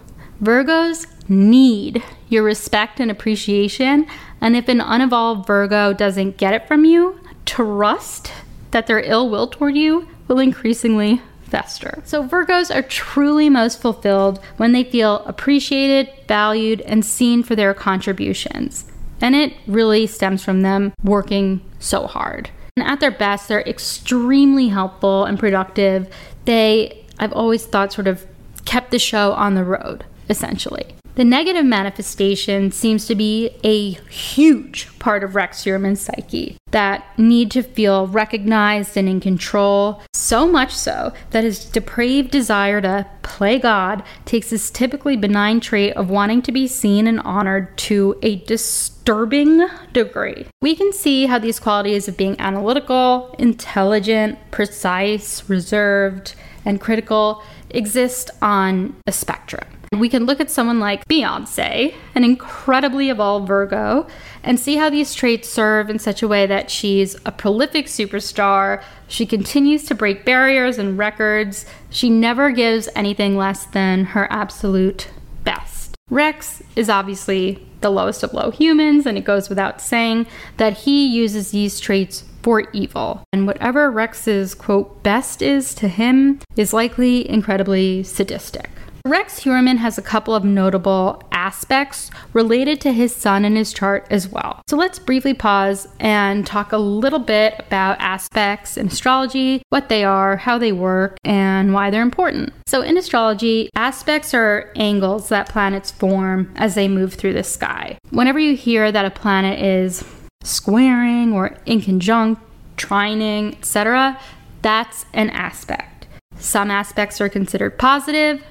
Virgos 0.43 1.07
need 1.29 2.03
your 2.31 2.43
respect 2.43 2.99
and 2.99 3.11
appreciation, 3.11 4.07
and 4.41 4.57
if 4.57 4.69
an 4.69 4.81
unevolved 4.81 5.47
Virgo 5.47 5.93
doesn't 5.93 6.39
get 6.39 6.55
it 6.55 6.67
from 6.67 6.87
you, 6.87 7.21
trust 7.45 8.33
that 8.71 8.87
their 8.87 9.01
ill 9.01 9.29
will 9.29 9.49
toward 9.49 9.77
you 9.77 10.09
will 10.29 10.39
increasingly 10.39 11.21
fester. 11.43 12.03
So, 12.07 12.27
Virgos 12.27 12.75
are 12.75 12.81
truly 12.81 13.51
most 13.51 13.83
fulfilled 13.83 14.43
when 14.57 14.73
they 14.73 14.83
feel 14.83 15.19
appreciated, 15.27 16.11
valued, 16.27 16.81
and 16.81 17.05
seen 17.05 17.43
for 17.43 17.55
their 17.55 17.75
contributions. 17.75 18.91
And 19.21 19.37
it 19.37 19.53
really 19.67 20.07
stems 20.07 20.43
from 20.43 20.63
them 20.63 20.95
working 21.05 21.61
so 21.79 22.07
hard. 22.07 22.49
And 22.79 22.87
at 22.87 23.01
their 23.01 23.11
best, 23.11 23.49
they're 23.49 23.63
extremely 23.63 24.69
helpful 24.69 25.25
and 25.25 25.39
productive. 25.39 26.13
They, 26.45 27.05
I've 27.19 27.33
always 27.33 27.65
thought, 27.65 27.91
sort 27.91 28.07
of 28.07 28.27
kept 28.67 28.91
the 28.91 28.99
show 28.99 29.33
on 29.33 29.55
the 29.55 29.65
road, 29.65 30.05
essentially. 30.29 30.95
The 31.17 31.25
negative 31.25 31.65
manifestation 31.65 32.71
seems 32.73 33.07
to 33.07 33.15
be 33.15 33.49
a 33.65 33.93
huge 34.11 34.87
part 34.99 35.25
of 35.25 35.35
Rex 35.35 35.65
Heuermann's 35.65 36.03
psyche 36.03 36.59
that 36.73 37.07
need 37.19 37.51
to 37.53 37.63
feel 37.63 38.07
recognized 38.07 38.99
and 38.99 39.09
in 39.09 39.21
control, 39.21 40.03
so 40.13 40.47
much 40.47 40.75
so 40.75 41.15
that 41.31 41.43
his 41.43 41.65
depraved 41.65 42.31
desire 42.31 42.83
to 42.83 43.07
play 43.23 43.59
God 43.59 44.03
takes 44.27 44.51
this 44.51 44.71
typically 44.71 45.17
benign 45.17 45.59
trait 45.59 45.95
of 45.95 46.11
wanting 46.11 46.43
to 46.43 46.53
be 46.53 46.67
seen 46.67 47.07
and 47.07 47.21
honored 47.21 47.79
to 47.79 48.19
a 48.21 48.37
disturbing 48.45 49.67
degree. 49.95 50.45
We 50.61 50.77
can 50.77 50.93
see 50.93 51.25
how 51.25 51.39
these 51.39 51.59
qualities 51.59 52.09
of 52.09 52.19
being 52.19 52.39
analytical, 52.39 53.35
intelligent, 53.39 54.39
precise, 54.51 55.49
reserved, 55.49 56.35
and 56.67 56.79
critical 56.79 57.43
exist 57.71 58.31
on 58.43 58.97
a 59.07 59.13
spectrum. 59.13 59.67
We 59.99 60.09
can 60.09 60.27
look 60.27 60.41
at 60.41 60.51
someone 60.51 60.81
like 60.81 61.07
Beyonce, 61.09 61.95
an 62.15 62.25
incredibly 62.25 63.11
evolved 63.11 63.49
Virgo, 63.49 64.07
and 64.43 64.59
see 64.59 64.77
how 64.77 64.91
these 64.91 65.15
traits 65.15 65.49
serve 65.49 65.91
in 65.91 65.99
such 65.99 66.23
a 66.23 66.29
way 66.29 66.47
that 66.47 66.71
she's 66.71 67.17
a 67.25 67.33
prolific 67.33 67.87
superstar. 67.87 68.83
She 69.09 69.27
continues 69.27 69.85
to 69.85 69.95
break 69.95 70.25
barriers 70.25 70.79
and 70.79 70.99
records. 70.99 71.67
She 71.91 72.11
never 72.11 72.51
gives 72.51 72.89
anything 72.95 73.37
less 73.37 73.67
than 73.67 74.05
her 74.07 74.31
absolute 74.31 75.09
best. 75.45 75.95
Rex 76.11 76.63
is 76.77 76.89
obviously 76.89 77.67
the 77.81 77.91
lowest 77.91 78.23
of 78.23 78.33
low 78.33 78.51
humans, 78.51 79.07
and 79.07 79.19
it 79.19 79.25
goes 79.25 79.49
without 79.49 79.81
saying 79.81 80.27
that 80.57 80.79
he 80.79 81.07
uses 81.07 81.51
these 81.51 81.81
traits 81.81 82.25
for 82.43 82.71
evil. 82.73 83.25
And 83.33 83.45
whatever 83.45 83.91
Rex's 83.91 84.55
quote 84.55 85.03
best 85.03 85.43
is 85.43 85.75
to 85.75 85.89
him 85.89 86.39
is 86.57 86.73
likely 86.73 87.29
incredibly 87.29 88.05
sadistic. 88.05 88.71
Rex 89.07 89.45
Heuermann 89.45 89.77
has 89.77 89.99
a 89.99 90.03
couple 90.03 90.35
of 90.35 90.45
notable 90.45 91.23
aspects 91.31 92.11
related 92.33 92.81
to 92.81 92.93
his 92.93 93.15
sun 93.15 93.45
in 93.45 93.55
his 93.55 93.73
chart 93.73 94.05
as 94.11 94.29
well. 94.29 94.63
So 94.67 94.77
let's 94.77 94.99
briefly 94.99 95.33
pause 95.33 95.87
and 96.01 96.45
talk 96.45 96.73
a 96.73 96.77
little 96.77 97.21
bit 97.21 97.55
about 97.61 98.01
aspects 98.01 98.77
in 98.77 98.89
astrology, 98.89 99.63
what 99.69 99.89
they 99.89 100.03
are, 100.03 100.37
how 100.37 100.59
they 100.59 100.73
work, 100.73 101.19
and 101.25 101.73
why 101.73 101.89
they're 101.89 102.03
important. 102.03 102.53
So 102.67 102.83
in 102.83 102.97
astrology, 102.97 103.71
aspects 103.77 104.35
are 104.35 104.73
angles 104.75 105.29
that 105.29 105.49
planets 105.49 105.93
form 105.93 106.53
as 106.57 106.75
they 106.75 106.89
move 106.89 107.15
through 107.15 107.35
the 107.35 107.45
sky. 107.45 107.99
Whenever 108.11 108.41
you 108.41 108.57
hear 108.57 108.91
that 108.91 109.05
a 109.05 109.11
planet 109.11 109.61
is 109.61 110.03
squaring 110.43 111.33
or 111.33 111.57
in 111.65 111.81
conjunct, 111.81 112.43
trining, 112.77 113.57
etc., 113.59 114.19
that's 114.63 115.07
an 115.13 115.31
aspect. 115.31 116.09
Some 116.41 116.73
aspects 116.73 117.21
are 117.21 117.29
considered 117.29 117.79
positive, 117.79 118.43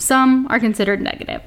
some 0.00 0.46
are 0.50 0.58
considered 0.58 1.00
negative. 1.00 1.42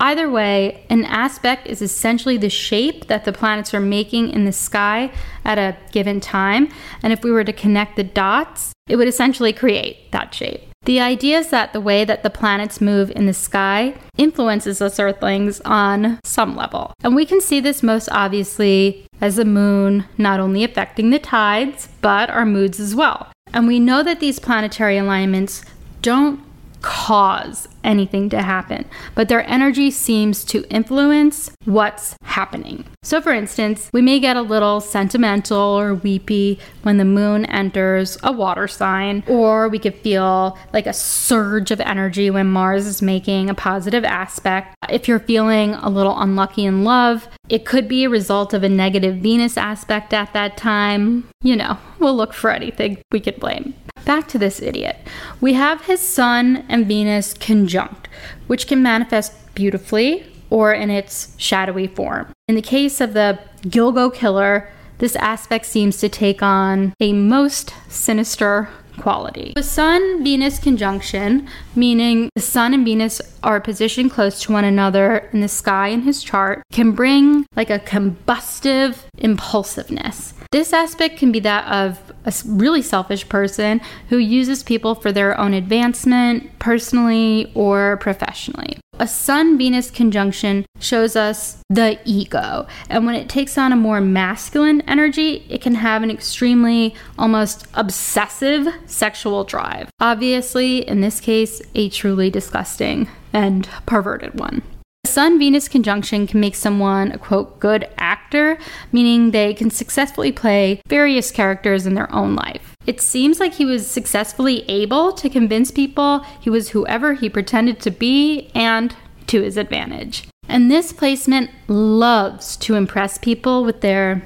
Either 0.00 0.30
way, 0.30 0.82
an 0.88 1.04
aspect 1.04 1.66
is 1.66 1.82
essentially 1.82 2.38
the 2.38 2.48
shape 2.48 3.06
that 3.08 3.26
the 3.26 3.32
planets 3.32 3.74
are 3.74 3.80
making 3.80 4.30
in 4.30 4.46
the 4.46 4.52
sky 4.52 5.12
at 5.44 5.58
a 5.58 5.76
given 5.92 6.20
time. 6.20 6.70
And 7.02 7.12
if 7.12 7.22
we 7.22 7.30
were 7.30 7.44
to 7.44 7.52
connect 7.52 7.96
the 7.96 8.04
dots, 8.04 8.72
it 8.88 8.96
would 8.96 9.08
essentially 9.08 9.52
create 9.52 10.10
that 10.12 10.32
shape. 10.32 10.62
The 10.86 11.00
idea 11.00 11.38
is 11.38 11.50
that 11.50 11.74
the 11.74 11.80
way 11.82 12.06
that 12.06 12.22
the 12.22 12.30
planets 12.30 12.80
move 12.80 13.10
in 13.10 13.26
the 13.26 13.34
sky 13.34 13.94
influences 14.16 14.80
us 14.80 14.98
Earthlings 14.98 15.60
on 15.66 16.18
some 16.24 16.56
level. 16.56 16.94
And 17.04 17.14
we 17.14 17.26
can 17.26 17.42
see 17.42 17.60
this 17.60 17.82
most 17.82 18.08
obviously 18.10 19.04
as 19.20 19.36
the 19.36 19.44
moon 19.44 20.06
not 20.16 20.40
only 20.40 20.64
affecting 20.64 21.10
the 21.10 21.18
tides, 21.18 21.90
but 22.00 22.30
our 22.30 22.46
moods 22.46 22.80
as 22.80 22.94
well. 22.94 23.30
And 23.52 23.66
we 23.66 23.78
know 23.78 24.02
that 24.02 24.20
these 24.20 24.38
planetary 24.38 24.96
alignments 24.96 25.62
don't 26.00 26.40
cause 26.80 27.68
anything 27.82 28.28
to 28.30 28.42
happen, 28.42 28.84
but 29.14 29.28
their 29.28 29.48
energy 29.48 29.90
seems 29.90 30.44
to 30.44 30.64
influence 30.68 31.50
what's 31.64 32.16
happening. 32.22 32.84
So, 33.02 33.20
for 33.20 33.32
instance, 33.32 33.90
we 33.92 34.02
may 34.02 34.20
get 34.20 34.36
a 34.36 34.42
little 34.42 34.80
sentimental 34.80 35.58
or 35.58 35.94
weepy 35.94 36.58
when 36.82 36.98
the 36.98 37.04
moon 37.04 37.46
enters 37.46 38.18
a 38.22 38.32
water 38.32 38.68
sign, 38.68 39.24
or 39.26 39.68
we 39.68 39.78
could 39.78 39.94
feel 39.94 40.58
like 40.72 40.86
a 40.86 40.92
surge 40.92 41.70
of 41.70 41.80
energy 41.80 42.30
when 42.30 42.46
Mars 42.46 42.86
is 42.86 43.02
making 43.02 43.48
a 43.48 43.54
positive 43.54 44.04
aspect. 44.04 44.74
If 44.88 45.08
you're 45.08 45.20
feeling 45.20 45.74
a 45.74 45.88
little 45.88 46.20
unlucky 46.20 46.64
in 46.64 46.84
love, 46.84 47.28
it 47.48 47.64
could 47.64 47.88
be 47.88 48.04
a 48.04 48.10
result 48.10 48.52
of 48.54 48.62
a 48.62 48.68
negative 48.68 49.16
Venus 49.16 49.56
aspect 49.56 50.12
at 50.12 50.32
that 50.32 50.56
time. 50.56 51.28
You 51.42 51.56
know, 51.56 51.78
we'll 51.98 52.16
look 52.16 52.34
for 52.34 52.50
anything 52.50 52.98
we 53.10 53.20
could 53.20 53.40
blame. 53.40 53.74
Back 54.10 54.26
to 54.30 54.38
this 54.38 54.60
idiot. 54.60 54.96
We 55.40 55.52
have 55.52 55.82
his 55.82 56.00
Sun 56.00 56.64
and 56.68 56.84
Venus 56.84 57.32
conjunct, 57.32 58.08
which 58.48 58.66
can 58.66 58.82
manifest 58.82 59.32
beautifully 59.54 60.26
or 60.50 60.72
in 60.72 60.90
its 60.90 61.32
shadowy 61.36 61.86
form. 61.86 62.26
In 62.48 62.56
the 62.56 62.60
case 62.60 63.00
of 63.00 63.12
the 63.12 63.38
Gilgo 63.62 64.12
killer, 64.12 64.68
this 64.98 65.14
aspect 65.14 65.64
seems 65.64 65.98
to 65.98 66.08
take 66.08 66.42
on 66.42 66.92
a 66.98 67.12
most 67.12 67.72
sinister 67.88 68.68
quality. 69.00 69.52
The 69.56 69.62
Sun 69.62 70.24
Venus 70.24 70.58
conjunction, 70.58 71.48
meaning 71.74 72.30
the 72.34 72.42
Sun 72.42 72.74
and 72.74 72.84
Venus 72.84 73.20
are 73.42 73.60
positioned 73.60 74.10
close 74.10 74.42
to 74.42 74.52
one 74.52 74.64
another 74.64 75.28
in 75.32 75.40
the 75.40 75.48
sky 75.48 75.88
in 75.88 76.02
his 76.02 76.22
chart, 76.22 76.62
can 76.72 76.92
bring 76.92 77.46
like 77.56 77.70
a 77.70 77.78
combustive 77.78 78.98
impulsiveness. 79.18 80.34
This 80.52 80.72
aspect 80.72 81.16
can 81.16 81.30
be 81.30 81.40
that 81.40 81.70
of 81.70 82.12
a 82.24 82.32
really 82.44 82.82
selfish 82.82 83.28
person 83.28 83.80
who 84.08 84.18
uses 84.18 84.62
people 84.62 84.94
for 84.94 85.12
their 85.12 85.38
own 85.38 85.54
advancement, 85.54 86.58
personally 86.58 87.52
or 87.54 87.98
professionally. 87.98 88.78
A 89.00 89.06
Sun 89.06 89.56
Venus 89.56 89.90
conjunction 89.90 90.66
shows 90.78 91.16
us 91.16 91.62
the 91.70 91.98
ego, 92.04 92.66
and 92.90 93.06
when 93.06 93.14
it 93.14 93.30
takes 93.30 93.56
on 93.56 93.72
a 93.72 93.76
more 93.76 93.98
masculine 93.98 94.82
energy, 94.82 95.46
it 95.48 95.62
can 95.62 95.76
have 95.76 96.02
an 96.02 96.10
extremely, 96.10 96.94
almost 97.18 97.66
obsessive 97.72 98.68
sexual 98.84 99.44
drive. 99.44 99.88
Obviously, 100.00 100.86
in 100.86 101.00
this 101.00 101.18
case, 101.18 101.62
a 101.74 101.88
truly 101.88 102.28
disgusting 102.28 103.08
and 103.32 103.66
perverted 103.86 104.38
one. 104.38 104.60
A 105.06 105.08
Sun 105.08 105.38
Venus 105.38 105.66
conjunction 105.66 106.26
can 106.26 106.38
make 106.38 106.54
someone 106.54 107.10
a 107.10 107.16
quote 107.16 107.58
good 107.58 107.88
actor, 107.96 108.58
meaning 108.92 109.30
they 109.30 109.54
can 109.54 109.70
successfully 109.70 110.30
play 110.30 110.82
various 110.86 111.30
characters 111.30 111.86
in 111.86 111.94
their 111.94 112.12
own 112.12 112.36
life. 112.36 112.69
It 112.86 113.00
seems 113.00 113.40
like 113.40 113.54
he 113.54 113.64
was 113.64 113.86
successfully 113.86 114.64
able 114.68 115.12
to 115.12 115.28
convince 115.28 115.70
people 115.70 116.20
he 116.40 116.50
was 116.50 116.70
whoever 116.70 117.14
he 117.14 117.28
pretended 117.28 117.80
to 117.80 117.90
be 117.90 118.50
and 118.54 118.94
to 119.26 119.42
his 119.42 119.56
advantage. 119.56 120.26
And 120.48 120.70
this 120.70 120.92
placement 120.92 121.50
loves 121.68 122.56
to 122.58 122.74
impress 122.74 123.18
people 123.18 123.64
with 123.64 123.82
their 123.82 124.22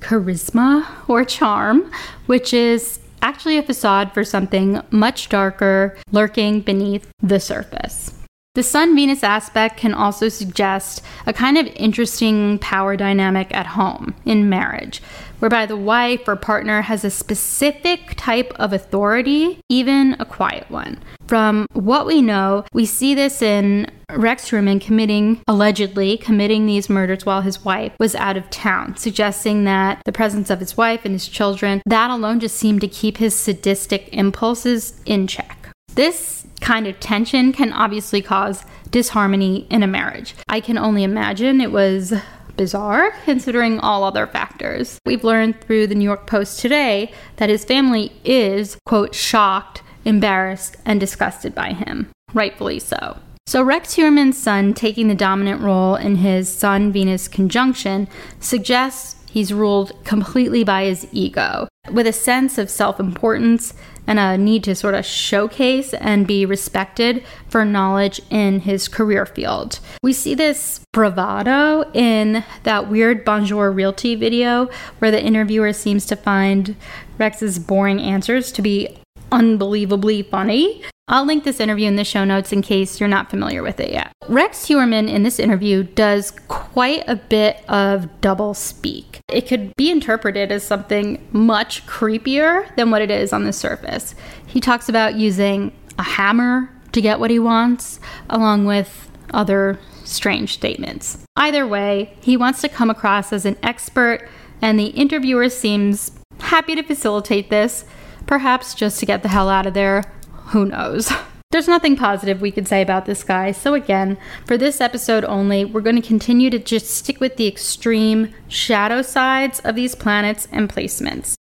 charisma 0.00 0.86
or 1.08 1.24
charm, 1.24 1.90
which 2.26 2.52
is 2.52 2.98
actually 3.22 3.58
a 3.58 3.62
facade 3.62 4.12
for 4.12 4.24
something 4.24 4.80
much 4.90 5.28
darker 5.28 5.96
lurking 6.10 6.60
beneath 6.60 7.08
the 7.22 7.40
surface. 7.40 8.14
The 8.54 8.62
Sun 8.64 8.96
Venus 8.96 9.22
aspect 9.22 9.76
can 9.76 9.94
also 9.94 10.28
suggest 10.28 11.02
a 11.26 11.32
kind 11.32 11.56
of 11.56 11.66
interesting 11.76 12.58
power 12.58 12.96
dynamic 12.96 13.54
at 13.54 13.66
home 13.66 14.14
in 14.24 14.48
marriage, 14.48 15.00
whereby 15.38 15.66
the 15.66 15.76
wife 15.76 16.26
or 16.26 16.36
partner 16.36 16.82
has 16.82 17.04
a 17.04 17.10
specific 17.10 18.14
type 18.16 18.52
of 18.56 18.72
authority, 18.72 19.60
even 19.68 20.16
a 20.18 20.24
quiet 20.24 20.70
one. 20.70 20.98
From 21.26 21.66
what 21.72 22.06
we 22.06 22.22
know, 22.22 22.64
we 22.72 22.86
see 22.86 23.14
this 23.14 23.42
in 23.42 23.90
Rex 24.10 24.50
Heuermann 24.50 24.80
committing, 24.80 25.42
allegedly 25.46 26.16
committing 26.16 26.64
these 26.64 26.88
murders 26.88 27.26
while 27.26 27.42
his 27.42 27.64
wife 27.64 27.92
was 27.98 28.14
out 28.14 28.36
of 28.36 28.48
town, 28.48 28.96
suggesting 28.96 29.64
that 29.64 30.00
the 30.04 30.12
presence 30.12 30.48
of 30.48 30.60
his 30.60 30.76
wife 30.76 31.04
and 31.04 31.12
his 31.12 31.28
children, 31.28 31.82
that 31.84 32.10
alone 32.10 32.40
just 32.40 32.56
seemed 32.56 32.80
to 32.80 32.88
keep 32.88 33.18
his 33.18 33.34
sadistic 33.34 34.08
impulses 34.12 35.00
in 35.04 35.26
check. 35.26 35.70
This 35.94 36.46
kind 36.60 36.86
of 36.86 36.98
tension 37.00 37.52
can 37.52 37.72
obviously 37.72 38.22
cause 38.22 38.64
disharmony 38.90 39.66
in 39.70 39.82
a 39.82 39.86
marriage. 39.86 40.34
I 40.48 40.60
can 40.60 40.78
only 40.78 41.02
imagine 41.02 41.60
it 41.60 41.72
was 41.72 42.14
bizarre 42.58 43.12
considering 43.24 43.80
all 43.80 44.04
other 44.04 44.26
factors. 44.26 44.98
We've 45.06 45.24
learned 45.24 45.62
through 45.62 45.86
the 45.86 45.94
New 45.94 46.04
York 46.04 46.26
Post 46.26 46.60
today 46.60 47.10
that 47.36 47.48
his 47.48 47.64
family 47.64 48.12
is, 48.24 48.76
quote, 48.84 49.14
shocked, 49.14 49.82
embarrassed, 50.04 50.76
and 50.84 51.00
disgusted 51.00 51.54
by 51.54 51.72
him. 51.72 52.10
Rightfully 52.34 52.80
so. 52.80 53.18
So, 53.46 53.62
Rex 53.62 53.94
Heuermann's 53.94 54.36
Sun 54.36 54.74
taking 54.74 55.08
the 55.08 55.14
dominant 55.14 55.62
role 55.62 55.94
in 55.94 56.16
his 56.16 56.52
Sun 56.52 56.92
Venus 56.92 57.28
conjunction 57.28 58.06
suggests 58.40 59.16
he's 59.30 59.54
ruled 59.54 59.92
completely 60.04 60.64
by 60.64 60.84
his 60.84 61.06
ego, 61.12 61.66
with 61.90 62.06
a 62.06 62.12
sense 62.12 62.58
of 62.58 62.68
self 62.68 63.00
importance 63.00 63.72
and 64.08 64.18
a 64.18 64.38
need 64.38 64.64
to 64.64 64.74
sort 64.74 64.94
of 64.94 65.04
showcase 65.04 65.92
and 65.94 66.26
be 66.26 66.46
respected 66.46 67.22
for 67.46 67.64
knowledge 67.64 68.20
in 68.30 68.60
his 68.60 68.88
career 68.88 69.26
field. 69.26 69.78
We 70.02 70.14
see 70.14 70.34
this 70.34 70.80
bravado 70.92 71.88
in 71.92 72.42
that 72.62 72.88
weird 72.88 73.24
Bonjour 73.24 73.70
Realty 73.70 74.14
video 74.14 74.70
where 74.98 75.10
the 75.10 75.22
interviewer 75.22 75.74
seems 75.74 76.06
to 76.06 76.16
find 76.16 76.74
Rex's 77.18 77.58
boring 77.58 78.00
answers 78.00 78.50
to 78.52 78.62
be 78.62 78.98
unbelievably 79.32 80.22
funny. 80.24 80.82
I'll 81.10 81.24
link 81.24 81.44
this 81.44 81.58
interview 81.58 81.88
in 81.88 81.96
the 81.96 82.04
show 82.04 82.24
notes 82.24 82.52
in 82.52 82.60
case 82.60 83.00
you're 83.00 83.08
not 83.08 83.30
familiar 83.30 83.62
with 83.62 83.80
it 83.80 83.90
yet. 83.90 84.12
Rex 84.28 84.66
Heuermann 84.66 85.08
in 85.08 85.22
this 85.22 85.38
interview 85.38 85.82
does 85.82 86.32
quite 86.48 87.02
a 87.08 87.16
bit 87.16 87.64
of 87.68 88.20
double 88.20 88.52
speak. 88.52 89.20
It 89.28 89.46
could 89.46 89.74
be 89.76 89.90
interpreted 89.90 90.52
as 90.52 90.64
something 90.64 91.26
much 91.32 91.86
creepier 91.86 92.74
than 92.76 92.90
what 92.90 93.00
it 93.00 93.10
is 93.10 93.32
on 93.32 93.44
the 93.44 93.54
surface. 93.54 94.14
He 94.46 94.60
talks 94.60 94.88
about 94.90 95.14
using 95.14 95.72
a 95.98 96.02
hammer 96.02 96.70
to 96.92 97.00
get 97.00 97.20
what 97.20 97.30
he 97.30 97.38
wants, 97.38 98.00
along 98.28 98.66
with 98.66 99.10
other 99.32 99.78
strange 100.04 100.54
statements. 100.54 101.24
Either 101.36 101.66
way, 101.66 102.14
he 102.20 102.36
wants 102.36 102.60
to 102.60 102.68
come 102.68 102.90
across 102.90 103.32
as 103.32 103.46
an 103.46 103.56
expert, 103.62 104.28
and 104.60 104.78
the 104.78 104.88
interviewer 104.88 105.48
seems 105.48 106.12
happy 106.40 106.74
to 106.74 106.82
facilitate 106.82 107.50
this 107.50 107.84
Perhaps 108.28 108.74
just 108.74 109.00
to 109.00 109.06
get 109.06 109.22
the 109.22 109.28
hell 109.28 109.48
out 109.48 109.66
of 109.66 109.72
there. 109.72 110.04
Who 110.50 110.66
knows? 110.66 111.10
There's 111.50 111.66
nothing 111.66 111.96
positive 111.96 112.42
we 112.42 112.50
could 112.50 112.68
say 112.68 112.82
about 112.82 113.06
this 113.06 113.24
guy, 113.24 113.52
so 113.52 113.72
again, 113.72 114.18
for 114.44 114.58
this 114.58 114.82
episode 114.82 115.24
only, 115.24 115.64
we're 115.64 115.80
going 115.80 116.00
to 116.00 116.06
continue 116.06 116.50
to 116.50 116.58
just 116.58 116.90
stick 116.90 117.20
with 117.20 117.36
the 117.36 117.46
extreme 117.46 118.34
shadow 118.48 119.00
sides 119.00 119.60
of 119.60 119.74
these 119.74 119.94
planets 119.94 120.46
and 120.52 120.68
placements. 120.68 121.36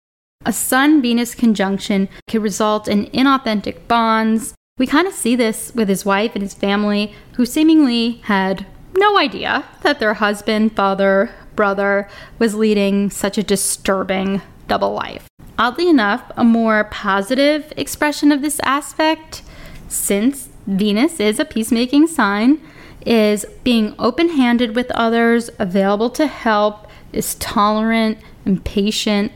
A 0.46 0.52
Sun 0.52 1.02
Venus 1.02 1.34
conjunction 1.34 2.10
could 2.30 2.44
result 2.44 2.90
in 2.90 3.06
inauthentic 3.12 3.88
bonds. 3.88 4.54
We 4.78 4.88
kind 4.88 5.08
of 5.08 5.14
see 5.14 5.38
this 5.38 5.72
with 5.74 5.88
his 5.88 6.04
wife 6.04 6.34
and 6.36 6.44
his 6.44 6.54
family, 6.54 7.16
who 7.36 7.46
seemingly 7.46 8.16
had 8.26 8.66
no 8.98 9.18
idea 9.18 9.64
that 9.84 10.02
their 10.02 10.16
husband, 10.16 10.76
father, 10.76 11.34
brother 11.56 12.10
was 12.40 12.56
leading 12.56 13.10
such 13.10 13.38
a 13.38 13.44
disturbing 13.44 14.42
double 14.68 14.94
life. 14.94 15.28
Oddly 15.58 15.90
enough, 15.90 16.32
a 16.36 16.44
more 16.44 16.86
positive 16.86 17.72
expression 17.78 18.32
of 18.32 18.42
this 18.42 18.60
aspect, 18.64 19.44
since 19.88 20.50
Venus 20.66 21.20
is 21.20 21.40
a 21.40 21.46
peacemaking 21.46 22.08
sign, 22.08 22.62
is 23.06 23.46
being 23.64 23.94
open 24.00 24.30
handed 24.30 24.76
with 24.76 24.90
others, 24.92 25.50
available 25.60 26.10
to 26.12 26.28
help, 26.28 26.88
is 27.12 27.36
tolerant 27.36 28.18
and 28.46 28.64
patient, 28.64 29.32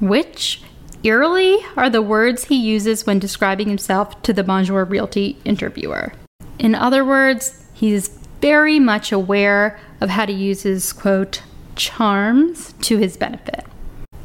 which 0.00 0.62
eerily 1.02 1.58
are 1.76 1.88
the 1.88 2.02
words 2.02 2.44
he 2.44 2.56
uses 2.56 3.06
when 3.06 3.18
describing 3.18 3.68
himself 3.68 4.20
to 4.22 4.32
the 4.32 4.44
Bonjour 4.44 4.84
Realty 4.84 5.38
interviewer. 5.44 6.12
In 6.58 6.74
other 6.74 7.04
words, 7.04 7.64
he's 7.72 8.08
very 8.40 8.78
much 8.78 9.12
aware 9.12 9.78
of 10.00 10.10
how 10.10 10.26
to 10.26 10.32
use 10.32 10.62
his 10.62 10.92
quote 10.92 11.42
charms 11.76 12.74
to 12.82 12.98
his 12.98 13.16
benefit. 13.16 13.64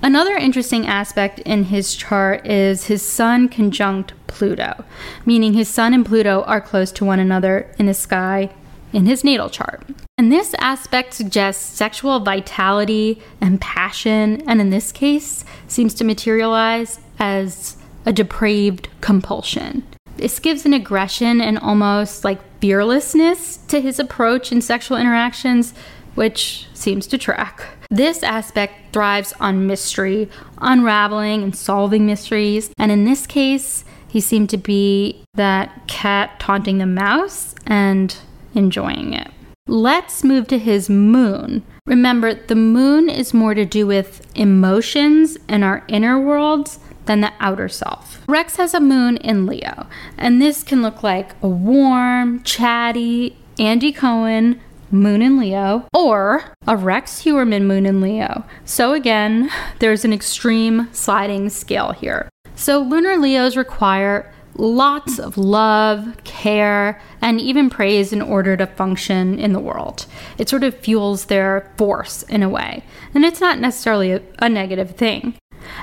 Another 0.05 0.35
interesting 0.35 0.85
aspect 0.85 1.39
in 1.39 1.63
his 1.63 1.95
chart 1.95 2.45
is 2.45 2.85
his 2.85 3.01
Sun 3.01 3.49
conjunct 3.49 4.13
Pluto, 4.27 4.85
meaning 5.25 5.55
his 5.55 5.67
Sun 5.67 5.95
and 5.95 6.05
Pluto 6.05 6.43
are 6.43 6.61
close 6.61 6.91
to 6.91 7.05
one 7.05 7.17
another 7.17 7.73
in 7.79 7.87
the 7.87 7.93
sky 7.95 8.51
in 8.93 9.07
his 9.07 9.23
natal 9.23 9.49
chart. 9.49 9.83
And 10.19 10.31
this 10.31 10.53
aspect 10.59 11.15
suggests 11.15 11.75
sexual 11.75 12.19
vitality 12.19 13.19
and 13.41 13.59
passion, 13.59 14.47
and 14.47 14.61
in 14.61 14.69
this 14.69 14.91
case, 14.91 15.43
seems 15.67 15.95
to 15.95 16.03
materialize 16.03 16.99
as 17.17 17.75
a 18.05 18.13
depraved 18.13 18.89
compulsion. 19.01 19.81
This 20.17 20.37
gives 20.37 20.67
an 20.67 20.73
aggression 20.73 21.41
and 21.41 21.57
almost 21.57 22.23
like 22.23 22.39
fearlessness 22.59 23.57
to 23.69 23.81
his 23.81 23.99
approach 23.99 24.51
in 24.51 24.61
sexual 24.61 24.97
interactions, 24.97 25.73
which 26.15 26.67
seems 26.73 27.07
to 27.07 27.17
track. 27.17 27.65
This 27.89 28.23
aspect 28.23 28.93
thrives 28.93 29.33
on 29.39 29.67
mystery, 29.67 30.29
unraveling 30.57 31.43
and 31.43 31.55
solving 31.55 32.05
mysteries, 32.05 32.71
and 32.77 32.91
in 32.91 33.05
this 33.05 33.27
case, 33.27 33.85
he 34.07 34.19
seemed 34.19 34.49
to 34.49 34.57
be 34.57 35.23
that 35.35 35.87
cat 35.87 36.39
taunting 36.39 36.77
the 36.77 36.85
mouse 36.85 37.53
and 37.67 38.15
enjoying 38.53 39.13
it. 39.13 39.29
Let's 39.67 40.23
move 40.23 40.47
to 40.47 40.59
his 40.59 40.89
moon. 40.89 41.63
Remember, 41.85 42.33
the 42.33 42.55
moon 42.55 43.09
is 43.09 43.33
more 43.33 43.53
to 43.53 43.65
do 43.65 43.85
with 43.85 44.25
emotions 44.35 45.37
and 45.47 45.63
our 45.63 45.83
inner 45.87 46.19
worlds 46.19 46.79
than 47.05 47.21
the 47.21 47.33
outer 47.39 47.69
self. 47.69 48.23
Rex 48.27 48.55
has 48.55 48.73
a 48.73 48.79
moon 48.79 49.17
in 49.17 49.45
Leo, 49.45 49.87
and 50.17 50.41
this 50.41 50.63
can 50.63 50.81
look 50.81 51.03
like 51.03 51.33
a 51.41 51.47
warm, 51.47 52.41
chatty 52.43 53.37
Andy 53.59 53.91
Cohen 53.91 54.59
moon 54.95 55.21
in 55.21 55.37
Leo, 55.37 55.87
or 55.93 56.43
a 56.67 56.75
Rex 56.75 57.23
Heuermann 57.23 57.65
moon 57.65 57.85
in 57.85 58.01
Leo. 58.01 58.43
So 58.65 58.93
again, 58.93 59.49
there's 59.79 60.05
an 60.05 60.13
extreme 60.13 60.89
sliding 60.91 61.49
scale 61.49 61.91
here. 61.91 62.29
So 62.55 62.79
lunar 62.79 63.17
Leos 63.17 63.55
require 63.55 64.31
lots 64.57 65.19
of 65.19 65.37
love, 65.37 66.15
care, 66.23 67.01
and 67.21 67.41
even 67.41 67.69
praise 67.69 68.13
in 68.13 68.21
order 68.21 68.55
to 68.55 68.65
function 68.65 69.37
in 69.37 69.53
the 69.53 69.59
world. 69.59 70.05
It 70.37 70.47
sort 70.47 70.63
of 70.63 70.77
fuels 70.77 71.25
their 71.25 71.71
force 71.77 72.23
in 72.23 72.41
a 72.41 72.49
way, 72.49 72.83
and 73.13 73.25
it's 73.25 73.41
not 73.41 73.59
necessarily 73.59 74.11
a, 74.11 74.21
a 74.39 74.49
negative 74.49 74.91
thing. 74.91 75.35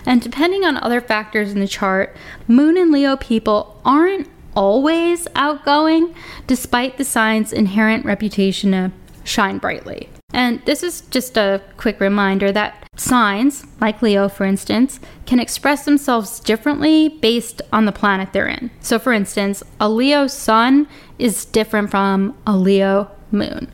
And 0.06 0.22
depending 0.22 0.64
on 0.64 0.76
other 0.76 1.00
factors 1.00 1.52
in 1.52 1.60
the 1.60 1.68
chart, 1.68 2.16
Moon 2.46 2.76
and 2.76 2.90
Leo 2.90 3.16
people 3.16 3.80
aren't 3.84 4.28
always 4.54 5.26
outgoing, 5.34 6.14
despite 6.46 6.98
the 6.98 7.04
sign's 7.04 7.52
inherent 7.52 8.04
reputation 8.04 8.72
to 8.72 8.92
shine 9.24 9.58
brightly. 9.58 10.08
And 10.32 10.62
this 10.64 10.82
is 10.82 11.02
just 11.02 11.36
a 11.36 11.62
quick 11.76 12.00
reminder 12.00 12.52
that 12.52 12.88
signs, 12.96 13.64
like 13.80 14.02
Leo 14.02 14.28
for 14.28 14.44
instance, 14.44 15.00
can 15.26 15.38
express 15.38 15.84
themselves 15.84 16.40
differently 16.40 17.08
based 17.08 17.62
on 17.72 17.84
the 17.84 17.92
planet 17.92 18.32
they're 18.32 18.48
in. 18.48 18.70
So, 18.80 18.98
for 18.98 19.12
instance, 19.12 19.62
a 19.78 19.88
Leo 19.88 20.26
sun 20.26 20.88
is 21.18 21.44
different 21.44 21.90
from 21.90 22.36
a 22.46 22.56
Leo 22.56 23.10
moon. 23.30 23.70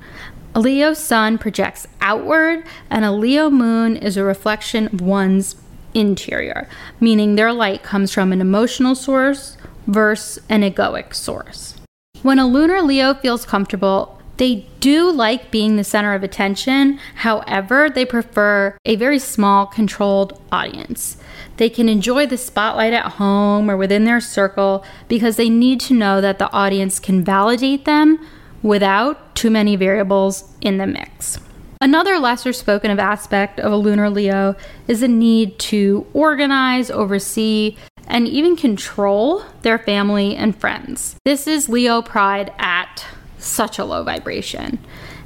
A 0.54 0.60
Leo 0.60 0.92
sun 0.94 1.38
projects 1.38 1.86
outward, 2.00 2.64
and 2.90 3.04
a 3.04 3.12
Leo 3.12 3.50
moon 3.50 3.96
is 3.96 4.16
a 4.16 4.24
reflection 4.24 4.86
of 4.88 5.00
one's 5.00 5.56
interior, 5.94 6.68
meaning 7.00 7.36
their 7.36 7.52
light 7.52 7.82
comes 7.82 8.12
from 8.12 8.32
an 8.32 8.40
emotional 8.40 8.94
source 8.94 9.56
versus 9.86 10.42
an 10.48 10.62
egoic 10.62 11.14
source. 11.14 11.74
When 12.22 12.38
a 12.38 12.46
lunar 12.46 12.82
Leo 12.82 13.14
feels 13.14 13.44
comfortable, 13.44 14.17
they 14.38 14.66
do 14.80 15.10
like 15.10 15.50
being 15.50 15.76
the 15.76 15.84
center 15.84 16.14
of 16.14 16.22
attention, 16.22 16.98
however, 17.16 17.90
they 17.90 18.04
prefer 18.04 18.76
a 18.84 18.96
very 18.96 19.18
small, 19.18 19.66
controlled 19.66 20.40
audience. 20.50 21.16
They 21.56 21.68
can 21.68 21.88
enjoy 21.88 22.26
the 22.26 22.36
spotlight 22.36 22.92
at 22.92 23.12
home 23.12 23.68
or 23.68 23.76
within 23.76 24.04
their 24.04 24.20
circle 24.20 24.84
because 25.08 25.36
they 25.36 25.50
need 25.50 25.80
to 25.80 25.94
know 25.94 26.20
that 26.20 26.38
the 26.38 26.50
audience 26.52 27.00
can 27.00 27.24
validate 27.24 27.84
them 27.84 28.24
without 28.62 29.34
too 29.34 29.50
many 29.50 29.76
variables 29.76 30.44
in 30.60 30.78
the 30.78 30.86
mix. 30.86 31.38
Another 31.80 32.18
lesser 32.18 32.52
spoken 32.52 32.90
of 32.90 32.98
aspect 32.98 33.60
of 33.60 33.72
a 33.72 33.76
lunar 33.76 34.10
Leo 34.10 34.56
is 34.88 35.00
the 35.00 35.08
need 35.08 35.58
to 35.60 36.06
organize, 36.12 36.90
oversee, 36.90 37.76
and 38.08 38.26
even 38.26 38.56
control 38.56 39.44
their 39.62 39.78
family 39.78 40.34
and 40.34 40.58
friends. 40.58 41.16
This 41.24 41.46
is 41.46 41.68
Leo 41.68 42.02
pride 42.02 42.52
at 42.58 43.04
such 43.48 43.78
a 43.78 43.84
low 43.84 44.04
vibration. 44.04 44.78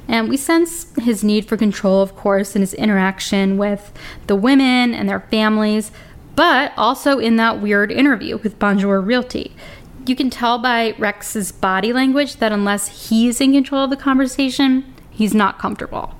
And 0.07 0.27
we 0.27 0.37
sense 0.37 0.87
his 0.99 1.23
need 1.23 1.47
for 1.47 1.55
control, 1.55 2.01
of 2.01 2.15
course, 2.15 2.55
in 2.55 2.61
his 2.61 2.73
interaction 2.73 3.57
with 3.57 3.93
the 4.27 4.35
women 4.35 4.93
and 4.93 5.07
their 5.07 5.21
families, 5.21 5.91
but 6.35 6.73
also 6.75 7.19
in 7.19 7.37
that 7.37 7.61
weird 7.61 7.91
interview 7.91 8.37
with 8.37 8.59
Bonjour 8.59 8.99
Realty. 8.99 9.55
You 10.05 10.15
can 10.15 10.29
tell 10.29 10.59
by 10.59 10.95
Rex's 10.99 11.51
body 11.51 11.93
language 11.93 12.37
that 12.37 12.51
unless 12.51 13.09
he's 13.09 13.39
in 13.39 13.53
control 13.53 13.85
of 13.85 13.89
the 13.89 13.95
conversation, 13.95 14.93
he's 15.09 15.33
not 15.33 15.59
comfortable. 15.59 16.13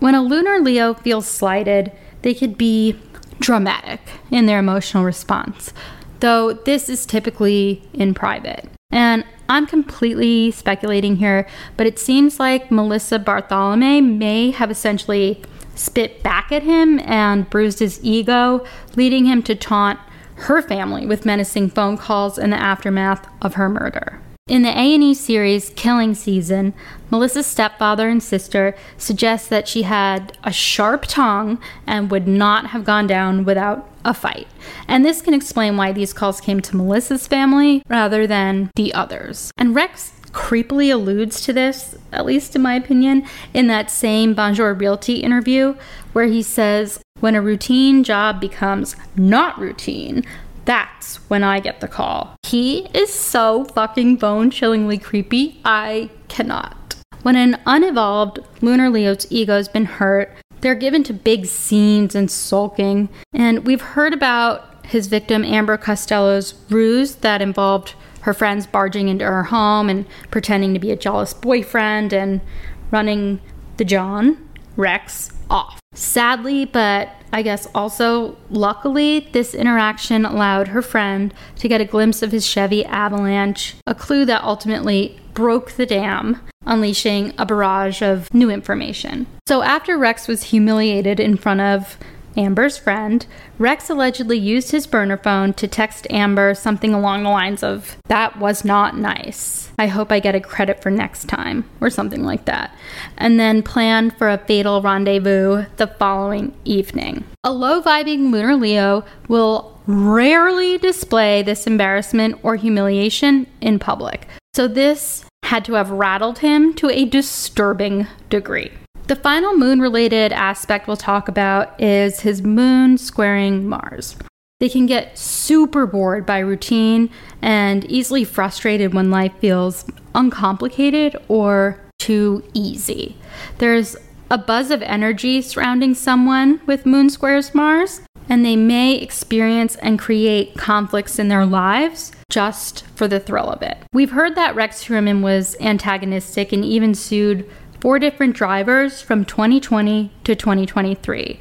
When 0.00 0.14
a 0.14 0.22
lunar 0.22 0.58
Leo 0.58 0.94
feels 0.94 1.26
slighted, 1.26 1.92
they 2.22 2.34
could 2.34 2.58
be 2.58 2.98
dramatic 3.38 4.00
in 4.30 4.46
their 4.46 4.58
emotional 4.58 5.04
response, 5.04 5.72
though 6.18 6.52
this 6.52 6.88
is 6.88 7.06
typically 7.06 7.88
in 7.92 8.14
private. 8.14 8.68
And 8.90 9.24
I'm 9.48 9.66
completely 9.66 10.50
speculating 10.50 11.16
here, 11.16 11.46
but 11.76 11.86
it 11.86 11.98
seems 11.98 12.38
like 12.38 12.70
Melissa 12.70 13.18
Barthelemy 13.18 14.04
may 14.04 14.50
have 14.50 14.70
essentially 14.70 15.42
spit 15.74 16.22
back 16.22 16.52
at 16.52 16.62
him 16.62 16.98
and 17.00 17.48
bruised 17.48 17.78
his 17.78 17.98
ego, 18.02 18.64
leading 18.96 19.24
him 19.24 19.42
to 19.44 19.54
taunt 19.54 19.98
her 20.34 20.60
family 20.60 21.06
with 21.06 21.24
menacing 21.24 21.70
phone 21.70 21.96
calls 21.96 22.38
in 22.38 22.50
the 22.50 22.56
aftermath 22.56 23.26
of 23.40 23.54
her 23.54 23.68
murder. 23.68 24.20
In 24.48 24.62
the 24.62 24.70
A&E 24.70 25.12
series 25.12 25.68
Killing 25.76 26.14
Season, 26.14 26.72
Melissa's 27.10 27.46
stepfather 27.46 28.08
and 28.08 28.22
sister 28.22 28.74
suggest 28.96 29.50
that 29.50 29.68
she 29.68 29.82
had 29.82 30.38
a 30.42 30.50
sharp 30.50 31.04
tongue 31.06 31.58
and 31.86 32.10
would 32.10 32.26
not 32.26 32.68
have 32.68 32.82
gone 32.82 33.06
down 33.06 33.44
without 33.44 33.86
a 34.06 34.14
fight. 34.14 34.48
And 34.88 35.04
this 35.04 35.20
can 35.20 35.34
explain 35.34 35.76
why 35.76 35.92
these 35.92 36.14
calls 36.14 36.40
came 36.40 36.60
to 36.60 36.76
Melissa's 36.76 37.26
family 37.26 37.82
rather 37.88 38.26
than 38.26 38.70
the 38.74 38.94
others. 38.94 39.50
And 39.58 39.74
Rex 39.74 40.12
creepily 40.32 40.90
alludes 40.90 41.42
to 41.42 41.52
this, 41.52 41.96
at 42.10 42.24
least 42.24 42.56
in 42.56 42.62
my 42.62 42.74
opinion, 42.74 43.26
in 43.52 43.66
that 43.66 43.90
same 43.90 44.32
Bonjour 44.32 44.72
Realty 44.72 45.16
interview 45.16 45.76
where 46.14 46.26
he 46.26 46.42
says, 46.42 47.02
When 47.20 47.34
a 47.34 47.42
routine 47.42 48.02
job 48.02 48.40
becomes 48.40 48.96
not 49.14 49.58
routine, 49.58 50.24
that's 50.68 51.16
when 51.30 51.42
I 51.42 51.60
get 51.60 51.80
the 51.80 51.88
call. 51.88 52.36
He 52.46 52.88
is 52.92 53.10
so 53.10 53.64
fucking 53.64 54.16
bone 54.16 54.50
chillingly 54.50 54.98
creepy. 54.98 55.62
I 55.64 56.10
cannot. 56.28 56.96
When 57.22 57.36
an 57.36 57.58
unevolved 57.64 58.40
lunar 58.60 58.90
Leo's 58.90 59.26
ego 59.30 59.54
has 59.54 59.66
been 59.66 59.86
hurt, 59.86 60.30
they're 60.60 60.74
given 60.74 61.02
to 61.04 61.14
big 61.14 61.46
scenes 61.46 62.14
and 62.14 62.30
sulking. 62.30 63.08
And 63.32 63.64
we've 63.64 63.80
heard 63.80 64.12
about 64.12 64.84
his 64.84 65.06
victim, 65.06 65.42
Amber 65.42 65.78
Costello's 65.78 66.52
ruse 66.68 67.14
that 67.16 67.40
involved 67.40 67.94
her 68.20 68.34
friends 68.34 68.66
barging 68.66 69.08
into 69.08 69.24
her 69.24 69.44
home 69.44 69.88
and 69.88 70.04
pretending 70.30 70.74
to 70.74 70.80
be 70.80 70.90
a 70.90 70.96
jealous 70.96 71.32
boyfriend 71.32 72.12
and 72.12 72.42
running 72.90 73.40
the 73.78 73.86
John, 73.86 74.36
Rex, 74.76 75.32
off. 75.48 75.80
Sadly, 75.94 76.66
but 76.66 77.08
I 77.32 77.42
guess 77.42 77.68
also 77.74 78.36
luckily, 78.50 79.28
this 79.32 79.54
interaction 79.54 80.24
allowed 80.24 80.68
her 80.68 80.82
friend 80.82 81.32
to 81.56 81.68
get 81.68 81.80
a 81.80 81.84
glimpse 81.84 82.22
of 82.22 82.32
his 82.32 82.46
Chevy 82.46 82.84
Avalanche, 82.84 83.76
a 83.86 83.94
clue 83.94 84.24
that 84.24 84.42
ultimately 84.42 85.18
broke 85.34 85.72
the 85.72 85.86
dam, 85.86 86.40
unleashing 86.66 87.34
a 87.38 87.46
barrage 87.46 88.02
of 88.02 88.32
new 88.34 88.50
information. 88.50 89.26
So 89.46 89.62
after 89.62 89.96
Rex 89.96 90.26
was 90.26 90.44
humiliated 90.44 91.20
in 91.20 91.36
front 91.36 91.60
of 91.60 91.96
Amber's 92.36 92.78
friend, 92.78 93.26
Rex 93.58 93.90
allegedly 93.90 94.38
used 94.38 94.70
his 94.70 94.86
burner 94.86 95.16
phone 95.16 95.52
to 95.54 95.66
text 95.66 96.06
Amber 96.10 96.54
something 96.54 96.94
along 96.94 97.22
the 97.22 97.30
lines 97.30 97.62
of, 97.62 97.96
That 98.08 98.38
was 98.38 98.64
not 98.64 98.96
nice. 98.96 99.70
I 99.78 99.86
hope 99.86 100.10
I 100.10 100.20
get 100.20 100.34
a 100.34 100.40
credit 100.40 100.82
for 100.82 100.90
next 100.90 101.28
time, 101.28 101.68
or 101.80 101.90
something 101.90 102.24
like 102.24 102.44
that. 102.44 102.76
And 103.16 103.38
then 103.38 103.62
planned 103.62 104.16
for 104.16 104.28
a 104.28 104.38
fatal 104.38 104.82
rendezvous 104.82 105.66
the 105.76 105.86
following 105.86 106.54
evening. 106.64 107.24
A 107.44 107.52
low 107.52 107.80
vibing 107.82 108.30
Lunar 108.30 108.56
Leo 108.56 109.04
will 109.28 109.80
rarely 109.86 110.78
display 110.78 111.42
this 111.42 111.66
embarrassment 111.66 112.38
or 112.42 112.56
humiliation 112.56 113.46
in 113.60 113.78
public. 113.78 114.26
So 114.54 114.68
this 114.68 115.24
had 115.44 115.64
to 115.64 115.74
have 115.74 115.90
rattled 115.90 116.40
him 116.40 116.74
to 116.74 116.90
a 116.90 117.06
disturbing 117.06 118.06
degree. 118.28 118.70
The 119.08 119.16
final 119.16 119.56
moon 119.56 119.80
related 119.80 120.34
aspect 120.34 120.86
we'll 120.86 120.98
talk 120.98 121.28
about 121.28 121.80
is 121.80 122.20
his 122.20 122.42
moon 122.42 122.98
squaring 122.98 123.66
Mars. 123.66 124.16
They 124.60 124.68
can 124.68 124.84
get 124.84 125.16
super 125.16 125.86
bored 125.86 126.26
by 126.26 126.40
routine 126.40 127.08
and 127.40 127.90
easily 127.90 128.22
frustrated 128.24 128.92
when 128.92 129.10
life 129.10 129.32
feels 129.38 129.86
uncomplicated 130.14 131.16
or 131.26 131.80
too 131.98 132.44
easy. 132.52 133.16
There's 133.56 133.96
a 134.30 134.36
buzz 134.36 134.70
of 134.70 134.82
energy 134.82 135.40
surrounding 135.40 135.94
someone 135.94 136.60
with 136.66 136.84
moon 136.84 137.08
squares 137.08 137.54
Mars, 137.54 138.02
and 138.28 138.44
they 138.44 138.56
may 138.56 138.96
experience 138.96 139.76
and 139.76 139.98
create 139.98 140.54
conflicts 140.58 141.18
in 141.18 141.28
their 141.28 141.46
lives 141.46 142.12
just 142.30 142.84
for 142.88 143.08
the 143.08 143.20
thrill 143.20 143.48
of 143.48 143.62
it. 143.62 143.78
We've 143.94 144.10
heard 144.10 144.34
that 144.34 144.54
Rex 144.54 144.84
Heuermann 144.84 145.22
was 145.22 145.56
antagonistic 145.60 146.52
and 146.52 146.62
even 146.62 146.94
sued 146.94 147.48
four 147.80 147.98
different 147.98 148.34
drivers 148.34 149.00
from 149.00 149.24
2020 149.24 150.10
to 150.24 150.34
2023. 150.34 151.40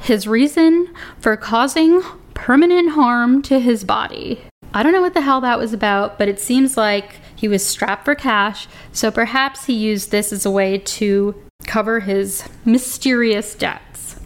His 0.00 0.26
reason 0.26 0.94
for 1.18 1.36
causing 1.36 2.02
permanent 2.34 2.90
harm 2.90 3.42
to 3.42 3.58
his 3.58 3.84
body. 3.84 4.40
I 4.72 4.82
don't 4.82 4.92
know 4.92 5.00
what 5.00 5.14
the 5.14 5.22
hell 5.22 5.40
that 5.40 5.58
was 5.58 5.72
about, 5.72 6.18
but 6.18 6.28
it 6.28 6.38
seems 6.38 6.76
like 6.76 7.16
he 7.34 7.48
was 7.48 7.64
strapped 7.64 8.04
for 8.04 8.14
cash, 8.14 8.68
so 8.92 9.10
perhaps 9.10 9.66
he 9.66 9.72
used 9.72 10.10
this 10.10 10.32
as 10.32 10.44
a 10.44 10.50
way 10.50 10.78
to 10.78 11.34
cover 11.66 12.00
his 12.00 12.44
mysterious 12.64 13.54
debts. 13.54 14.16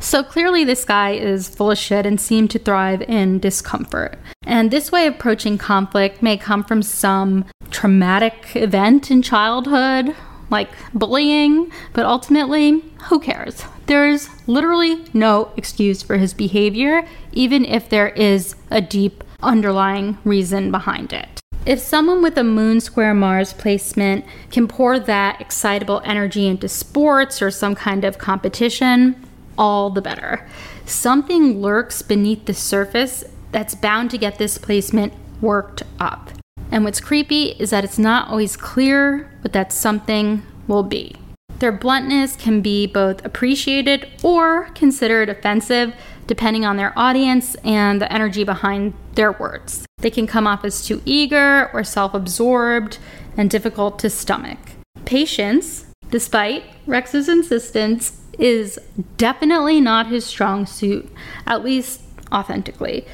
So 0.00 0.22
clearly, 0.22 0.64
this 0.64 0.84
guy 0.84 1.10
is 1.12 1.48
full 1.48 1.72
of 1.72 1.78
shit 1.78 2.06
and 2.06 2.20
seemed 2.20 2.50
to 2.52 2.58
thrive 2.58 3.02
in 3.02 3.40
discomfort. 3.40 4.18
And 4.44 4.70
this 4.70 4.92
way 4.92 5.06
of 5.06 5.14
approaching 5.14 5.58
conflict 5.58 6.22
may 6.22 6.36
come 6.36 6.62
from 6.62 6.82
some 6.82 7.44
traumatic 7.70 8.54
event 8.54 9.10
in 9.10 9.22
childhood 9.22 10.14
like 10.50 10.70
bullying, 10.94 11.70
but 11.92 12.06
ultimately, 12.06 12.82
who 13.08 13.20
cares? 13.20 13.64
There's 13.86 14.28
literally 14.46 15.04
no 15.12 15.52
excuse 15.56 16.02
for 16.02 16.16
his 16.16 16.34
behavior, 16.34 17.06
even 17.32 17.64
if 17.64 17.88
there 17.88 18.08
is 18.08 18.54
a 18.70 18.80
deep 18.80 19.24
underlying 19.42 20.18
reason 20.24 20.70
behind 20.70 21.12
it. 21.12 21.40
If 21.66 21.80
someone 21.80 22.22
with 22.22 22.38
a 22.38 22.44
moon 22.44 22.80
square 22.80 23.14
Mars 23.14 23.52
placement 23.52 24.24
can 24.50 24.68
pour 24.68 24.98
that 24.98 25.40
excitable 25.40 26.00
energy 26.04 26.46
into 26.46 26.68
sports 26.68 27.42
or 27.42 27.50
some 27.50 27.74
kind 27.74 28.04
of 28.04 28.18
competition, 28.18 29.16
all 29.58 29.90
the 29.90 30.00
better. 30.00 30.48
Something 30.86 31.60
lurks 31.60 32.00
beneath 32.00 32.46
the 32.46 32.54
surface 32.54 33.24
that's 33.52 33.74
bound 33.74 34.10
to 34.12 34.18
get 34.18 34.38
this 34.38 34.56
placement 34.56 35.12
worked 35.40 35.82
up. 36.00 36.30
And 36.70 36.84
what's 36.84 37.00
creepy 37.00 37.56
is 37.58 37.70
that 37.70 37.84
it's 37.84 37.98
not 37.98 38.28
always 38.28 38.56
clear 38.56 39.30
what 39.40 39.52
that 39.52 39.72
something 39.72 40.42
will 40.66 40.82
be. 40.82 41.16
Their 41.58 41.72
bluntness 41.72 42.36
can 42.36 42.60
be 42.60 42.86
both 42.86 43.24
appreciated 43.24 44.08
or 44.22 44.66
considered 44.74 45.28
offensive 45.28 45.92
depending 46.28 46.64
on 46.64 46.76
their 46.76 46.96
audience 46.96 47.56
and 47.64 48.00
the 48.00 48.12
energy 48.12 48.44
behind 48.44 48.94
their 49.14 49.32
words. 49.32 49.84
They 49.98 50.10
can 50.10 50.26
come 50.26 50.46
off 50.46 50.64
as 50.64 50.86
too 50.86 51.02
eager 51.04 51.70
or 51.72 51.82
self 51.82 52.14
absorbed 52.14 52.98
and 53.36 53.50
difficult 53.50 53.98
to 54.00 54.10
stomach. 54.10 54.58
Patience, 55.04 55.86
despite 56.10 56.64
Rex's 56.86 57.28
insistence, 57.28 58.20
is 58.38 58.78
definitely 59.16 59.80
not 59.80 60.06
his 60.06 60.24
strong 60.24 60.66
suit, 60.66 61.10
at 61.46 61.64
least 61.64 62.02
authentically. 62.30 63.04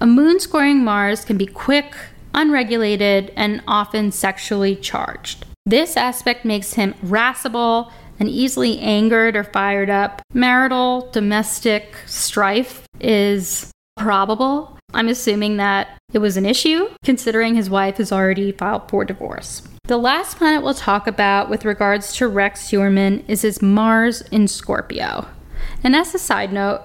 A 0.00 0.06
moon 0.06 0.38
squaring 0.38 0.84
Mars 0.84 1.24
can 1.24 1.36
be 1.36 1.46
quick, 1.46 1.94
unregulated, 2.34 3.32
and 3.36 3.62
often 3.66 4.12
sexually 4.12 4.76
charged. 4.76 5.46
This 5.66 5.96
aspect 5.96 6.44
makes 6.44 6.74
him 6.74 6.94
irascible 7.02 7.90
and 8.20 8.28
easily 8.28 8.78
angered 8.80 9.36
or 9.36 9.44
fired 9.44 9.90
up. 9.90 10.20
Marital, 10.32 11.10
domestic 11.10 11.96
strife 12.06 12.86
is 13.00 13.70
probable. 13.96 14.78
I'm 14.92 15.08
assuming 15.08 15.56
that 15.56 15.88
it 16.12 16.18
was 16.18 16.36
an 16.36 16.46
issue, 16.46 16.88
considering 17.02 17.54
his 17.54 17.70
wife 17.70 17.96
has 17.96 18.12
already 18.12 18.52
filed 18.52 18.88
for 18.88 19.04
divorce. 19.04 19.62
The 19.86 19.96
last 19.96 20.38
planet 20.38 20.62
we'll 20.62 20.74
talk 20.74 21.06
about 21.06 21.50
with 21.50 21.64
regards 21.64 22.14
to 22.16 22.28
Rex 22.28 22.70
Heuermann 22.70 23.24
is 23.28 23.42
his 23.42 23.60
Mars 23.60 24.22
in 24.30 24.48
Scorpio. 24.48 25.26
And 25.82 25.96
as 25.96 26.14
a 26.14 26.18
side 26.18 26.52
note, 26.52 26.82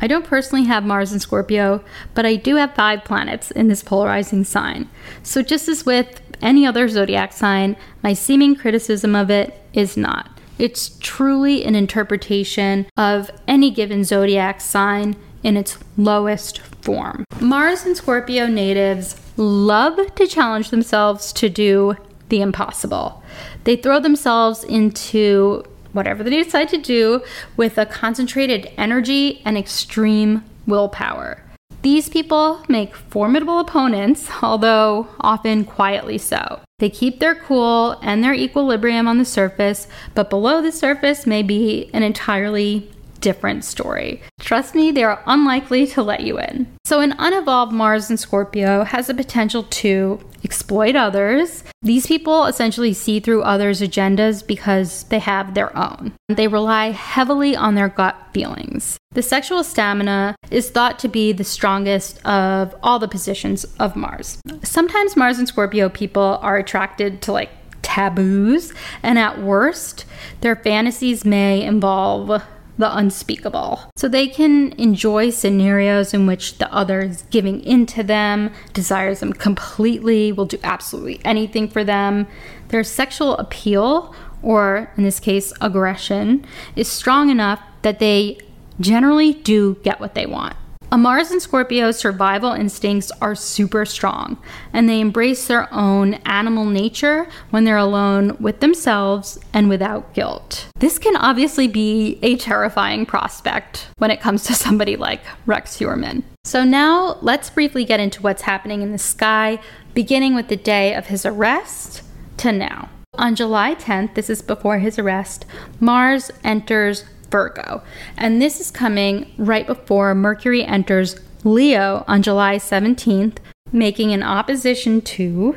I 0.00 0.06
don't 0.06 0.26
personally 0.26 0.64
have 0.66 0.84
Mars 0.84 1.12
in 1.12 1.20
Scorpio, 1.20 1.82
but 2.14 2.26
I 2.26 2.36
do 2.36 2.56
have 2.56 2.74
five 2.74 3.04
planets 3.04 3.50
in 3.50 3.68
this 3.68 3.82
polarizing 3.82 4.44
sign. 4.44 4.88
So, 5.22 5.42
just 5.42 5.68
as 5.68 5.86
with 5.86 6.20
any 6.42 6.66
other 6.66 6.88
zodiac 6.88 7.32
sign, 7.32 7.76
my 8.02 8.12
seeming 8.12 8.56
criticism 8.56 9.14
of 9.14 9.30
it 9.30 9.58
is 9.72 9.96
not. 9.96 10.30
It's 10.58 10.96
truly 11.00 11.64
an 11.64 11.74
interpretation 11.74 12.86
of 12.96 13.30
any 13.46 13.70
given 13.70 14.04
zodiac 14.04 14.60
sign 14.60 15.16
in 15.42 15.56
its 15.56 15.78
lowest 15.96 16.58
form. 16.58 17.24
Mars 17.40 17.84
and 17.84 17.96
Scorpio 17.96 18.46
natives 18.46 19.16
love 19.36 20.14
to 20.14 20.26
challenge 20.26 20.70
themselves 20.70 21.32
to 21.34 21.48
do 21.48 21.96
the 22.28 22.40
impossible. 22.40 23.22
They 23.64 23.76
throw 23.76 24.00
themselves 24.00 24.64
into 24.64 25.64
whatever 25.92 26.22
they 26.22 26.42
decide 26.42 26.68
to 26.70 26.78
do 26.78 27.22
with 27.56 27.78
a 27.78 27.86
concentrated 27.86 28.70
energy 28.76 29.42
and 29.44 29.56
extreme 29.56 30.44
willpower. 30.66 31.42
These 31.82 32.08
people 32.08 32.64
make 32.68 32.96
formidable 32.96 33.60
opponents, 33.60 34.28
although 34.42 35.08
often 35.20 35.64
quietly 35.64 36.18
so. 36.18 36.60
They 36.78 36.90
keep 36.90 37.20
their 37.20 37.34
cool 37.34 37.92
and 38.02 38.22
their 38.22 38.34
equilibrium 38.34 39.08
on 39.08 39.18
the 39.18 39.24
surface, 39.24 39.86
but 40.14 40.28
below 40.28 40.60
the 40.60 40.72
surface 40.72 41.26
may 41.26 41.42
be 41.42 41.88
an 41.94 42.02
entirely 42.02 42.90
different 43.26 43.64
story. 43.64 44.22
Trust 44.38 44.76
me, 44.76 44.92
they 44.92 45.02
are 45.02 45.20
unlikely 45.26 45.84
to 45.88 46.00
let 46.00 46.20
you 46.20 46.38
in. 46.38 46.64
So, 46.84 47.00
an 47.00 47.12
unevolved 47.18 47.72
Mars 47.72 48.08
in 48.08 48.16
Scorpio 48.16 48.84
has 48.84 49.08
the 49.08 49.14
potential 49.14 49.64
to 49.64 50.20
exploit 50.44 50.94
others. 50.94 51.64
These 51.82 52.06
people 52.06 52.44
essentially 52.44 52.92
see 52.92 53.18
through 53.18 53.42
others' 53.42 53.80
agendas 53.80 54.46
because 54.46 55.02
they 55.10 55.18
have 55.18 55.54
their 55.54 55.76
own. 55.76 56.12
They 56.28 56.46
rely 56.46 56.92
heavily 56.92 57.56
on 57.56 57.74
their 57.74 57.88
gut 57.88 58.14
feelings. 58.32 58.96
The 59.10 59.22
sexual 59.22 59.64
stamina 59.64 60.36
is 60.52 60.70
thought 60.70 61.00
to 61.00 61.08
be 61.08 61.32
the 61.32 61.42
strongest 61.42 62.24
of 62.24 62.76
all 62.80 63.00
the 63.00 63.08
positions 63.08 63.64
of 63.80 63.96
Mars. 63.96 64.38
Sometimes 64.62 65.16
Mars 65.16 65.40
and 65.40 65.48
Scorpio 65.48 65.88
people 65.88 66.38
are 66.42 66.58
attracted 66.58 67.22
to 67.22 67.32
like 67.32 67.50
taboos, 67.82 68.72
and 69.02 69.18
at 69.18 69.42
worst, 69.42 70.04
their 70.42 70.54
fantasies 70.54 71.24
may 71.24 71.64
involve 71.64 72.40
the 72.78 72.94
unspeakable. 72.96 73.90
So 73.96 74.08
they 74.08 74.28
can 74.28 74.72
enjoy 74.72 75.30
scenarios 75.30 76.12
in 76.12 76.26
which 76.26 76.58
the 76.58 76.72
other 76.72 77.00
is 77.00 77.22
giving 77.30 77.60
in 77.62 77.86
to 77.86 78.02
them, 78.02 78.50
desires 78.72 79.20
them 79.20 79.32
completely, 79.32 80.32
will 80.32 80.46
do 80.46 80.58
absolutely 80.62 81.20
anything 81.24 81.68
for 81.68 81.84
them. 81.84 82.26
Their 82.68 82.84
sexual 82.84 83.36
appeal, 83.38 84.14
or 84.42 84.92
in 84.96 85.04
this 85.04 85.20
case, 85.20 85.52
aggression, 85.60 86.44
is 86.74 86.88
strong 86.88 87.30
enough 87.30 87.60
that 87.82 87.98
they 87.98 88.38
generally 88.80 89.32
do 89.32 89.76
get 89.82 90.00
what 90.00 90.14
they 90.14 90.26
want. 90.26 90.56
A 90.92 90.96
Mars 90.96 91.32
and 91.32 91.42
Scorpio's 91.42 91.98
survival 91.98 92.52
instincts 92.52 93.10
are 93.20 93.34
super 93.34 93.84
strong, 93.84 94.38
and 94.72 94.88
they 94.88 95.00
embrace 95.00 95.48
their 95.48 95.72
own 95.74 96.14
animal 96.24 96.64
nature 96.64 97.26
when 97.50 97.64
they're 97.64 97.76
alone 97.76 98.36
with 98.38 98.60
themselves 98.60 99.36
and 99.52 99.68
without 99.68 100.14
guilt. 100.14 100.68
This 100.78 100.98
can 100.98 101.16
obviously 101.16 101.66
be 101.66 102.20
a 102.22 102.36
terrifying 102.36 103.04
prospect 103.04 103.88
when 103.98 104.12
it 104.12 104.20
comes 104.20 104.44
to 104.44 104.54
somebody 104.66 104.96
like 104.96 105.22
Rex 105.44 105.76
Heuermann. 105.78 106.22
So, 106.44 106.62
now 106.62 107.18
let's 107.20 107.50
briefly 107.50 107.84
get 107.84 107.98
into 107.98 108.22
what's 108.22 108.42
happening 108.42 108.82
in 108.82 108.92
the 108.92 108.98
sky, 108.98 109.58
beginning 109.92 110.36
with 110.36 110.46
the 110.46 110.56
day 110.56 110.94
of 110.94 111.06
his 111.06 111.26
arrest 111.26 112.02
to 112.36 112.52
now. 112.52 112.90
On 113.14 113.34
July 113.34 113.74
10th, 113.74 114.14
this 114.14 114.30
is 114.30 114.42
before 114.42 114.78
his 114.78 114.98
arrest, 114.98 115.46
Mars 115.80 116.30
enters 116.44 117.04
Virgo. 117.30 117.82
And 118.16 118.40
this 118.40 118.60
is 118.60 118.70
coming 118.70 119.32
right 119.36 119.66
before 119.66 120.14
Mercury 120.14 120.64
enters 120.64 121.18
Leo 121.44 122.04
on 122.08 122.22
July 122.22 122.56
17th, 122.56 123.38
making 123.72 124.12
an 124.12 124.22
opposition 124.22 125.00
to 125.02 125.56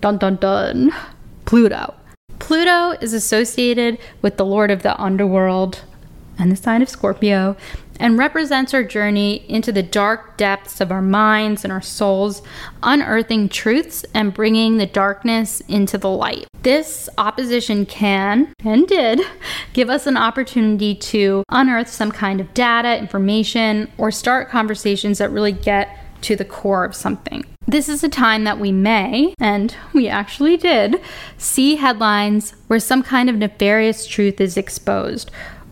dun 0.00 0.18
dun 0.18 0.36
dun 0.36 0.92
Pluto. 1.44 1.94
Pluto 2.38 2.92
is 3.00 3.12
associated 3.12 3.98
with 4.22 4.36
the 4.36 4.44
Lord 4.44 4.70
of 4.70 4.82
the 4.82 4.98
Underworld 5.00 5.82
and 6.38 6.50
the 6.50 6.56
sign 6.56 6.82
of 6.82 6.88
Scorpio, 6.88 7.56
and 8.00 8.18
represents 8.18 8.74
our 8.74 8.82
journey 8.82 9.44
into 9.48 9.70
the 9.70 9.82
dark 9.82 10.36
depths 10.38 10.80
of 10.80 10.90
our 10.90 11.02
minds 11.02 11.62
and 11.62 11.72
our 11.72 11.82
souls, 11.82 12.42
unearthing 12.82 13.48
truths 13.48 14.04
and 14.14 14.34
bringing 14.34 14.78
the 14.78 14.86
darkness 14.86 15.60
into 15.68 15.98
the 15.98 16.08
light. 16.08 16.48
This 16.62 17.08
opposition 17.18 17.86
can 17.86 18.52
and 18.64 18.88
did 18.88 19.20
give 19.74 19.90
us 19.90 20.06
an 20.06 20.16
opportunity 20.16 20.94
to 20.94 21.44
unearth 21.50 21.88
some 21.88 22.10
kind 22.10 22.40
of 22.40 22.52
data, 22.54 22.98
information, 22.98 23.92
or 23.98 24.10
start 24.10 24.48
conversations 24.48 25.18
that 25.18 25.30
really 25.30 25.52
get 25.52 25.96
to 26.22 26.36
the 26.36 26.44
core 26.44 26.84
of 26.84 26.94
something. 26.94 27.44
This 27.66 27.88
is 27.88 28.02
a 28.02 28.08
time 28.08 28.44
that 28.44 28.58
we 28.58 28.72
may, 28.72 29.34
and 29.38 29.74
we 29.92 30.08
actually 30.08 30.56
did, 30.56 31.00
see 31.38 31.76
headlines 31.76 32.54
where 32.66 32.80
some 32.80 33.02
kind 33.02 33.30
of 33.30 33.36
nefarious 33.36 34.06
truth 34.06 34.40
is 34.40 34.56
exposed 34.56 35.30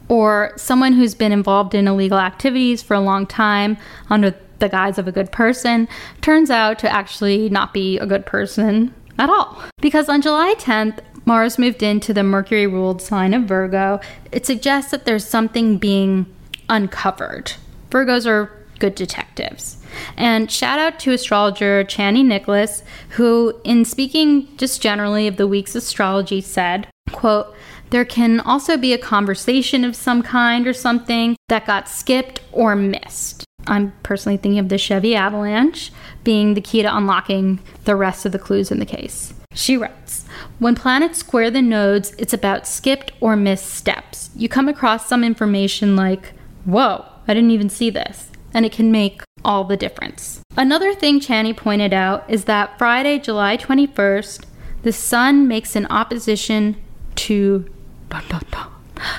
or 0.09 0.53
someone 0.57 0.93
who's 0.93 1.15
been 1.15 1.33
involved 1.33 1.75
in 1.75 1.87
illegal 1.87 2.19
activities 2.19 2.83
for 2.83 2.95
a 2.95 3.01
long 3.01 3.27
time 3.27 3.77
under 4.11 4.35
the 4.59 4.69
guise 4.69 4.99
of 4.99 5.07
a 5.07 5.13
good 5.13 5.31
person 5.31 5.89
turns 6.21 6.51
out 6.51 6.79
to 6.81 6.91
actually 6.91 7.49
not 7.49 7.73
be 7.73 7.99
a 7.99 8.07
good 8.07 8.27
person 8.27 8.95
at 9.19 9.31
all. 9.31 9.63
Because 9.81 10.09
on 10.09 10.23
July 10.23 10.55
10th, 10.59 11.01
Mars 11.25 11.59
moved 11.59 11.83
into 11.83 12.15
the 12.15 12.23
Mercury 12.23 12.67
ruled 12.67 13.03
sign 13.03 13.35
of 13.35 13.45
Virgo. 13.45 14.01
It 14.33 14.47
suggests 14.47 14.91
that 14.91 15.05
there's 15.05 15.27
something 15.27 15.77
being 15.77 16.27
uncovered. 16.69 17.53
Virgos 17.91 18.27
are 18.27 18.51
good 18.79 18.95
detectives. 18.95 19.77
And 20.17 20.51
shout 20.51 20.79
out 20.79 20.99
to 21.01 21.13
astrologer 21.13 21.85
Chani 21.85 22.25
Nicholas, 22.25 22.83
who, 23.11 23.61
in 23.65 23.85
speaking 23.85 24.49
just 24.57 24.81
generally 24.81 25.27
of 25.27 25.37
the 25.37 25.47
week's 25.47 25.75
astrology, 25.75 26.41
said, 26.41 26.89
quote, 27.13 27.55
there 27.91 28.05
can 28.05 28.41
also 28.41 28.77
be 28.77 28.93
a 28.93 28.99
conversation 28.99 29.85
of 29.85 29.97
some 29.97 30.23
kind 30.23 30.67
or 30.67 30.73
something 30.73 31.37
that 31.49 31.67
got 31.67 31.89
skipped 31.89 32.41
or 32.53 32.77
missed. 32.77 33.45
I'm 33.67 33.93
personally 34.03 34.37
thinking 34.37 34.59
of 34.59 34.69
the 34.69 34.79
Chevy 34.79 35.15
Avalanche 35.15 35.93
being 36.25 36.55
the 36.55 36.61
key 36.61 36.83
to 36.83 36.97
unlocking 36.97 37.61
the 37.85 37.97
rest 37.97 38.25
of 38.25 38.33
the 38.33 38.39
clues 38.39 38.71
in 38.71 38.79
the 38.79 38.87
case. 38.87 39.35
She 39.55 39.77
writes 39.77 40.27
When 40.59 40.75
planets 40.75 41.19
square 41.19 41.51
the 41.51 41.63
nodes, 41.63 42.15
it's 42.19 42.33
about 42.33 42.67
skipped 42.67 43.13
or 43.21 43.37
missed 43.37 43.67
steps. 43.67 44.31
You 44.35 44.49
come 44.49 44.69
across 44.69 45.07
some 45.07 45.25
information 45.25 45.97
like, 45.97 46.33
whoa, 46.65 47.05
I 47.27 47.35
didn't 47.35 47.51
even 47.51 47.69
see 47.69 47.91
this, 47.91 48.31
and 48.55 48.65
it 48.65 48.73
can 48.73 48.93
make 48.93 49.23
all 49.45 49.65
the 49.65 49.77
difference. 49.77 50.41
Another 50.57 50.95
thing 50.95 51.21
Chani 51.21 51.57
pointed 51.57 51.93
out 51.93 52.29
is 52.29 52.45
that 52.45 52.79
Friday, 52.79 53.19
July 53.19 53.57
21st, 53.57 54.45
the 54.83 54.93
sun 54.93 55.47
makes 55.49 55.77
an 55.77 55.87
opposition 55.87 56.77
to 57.17 57.69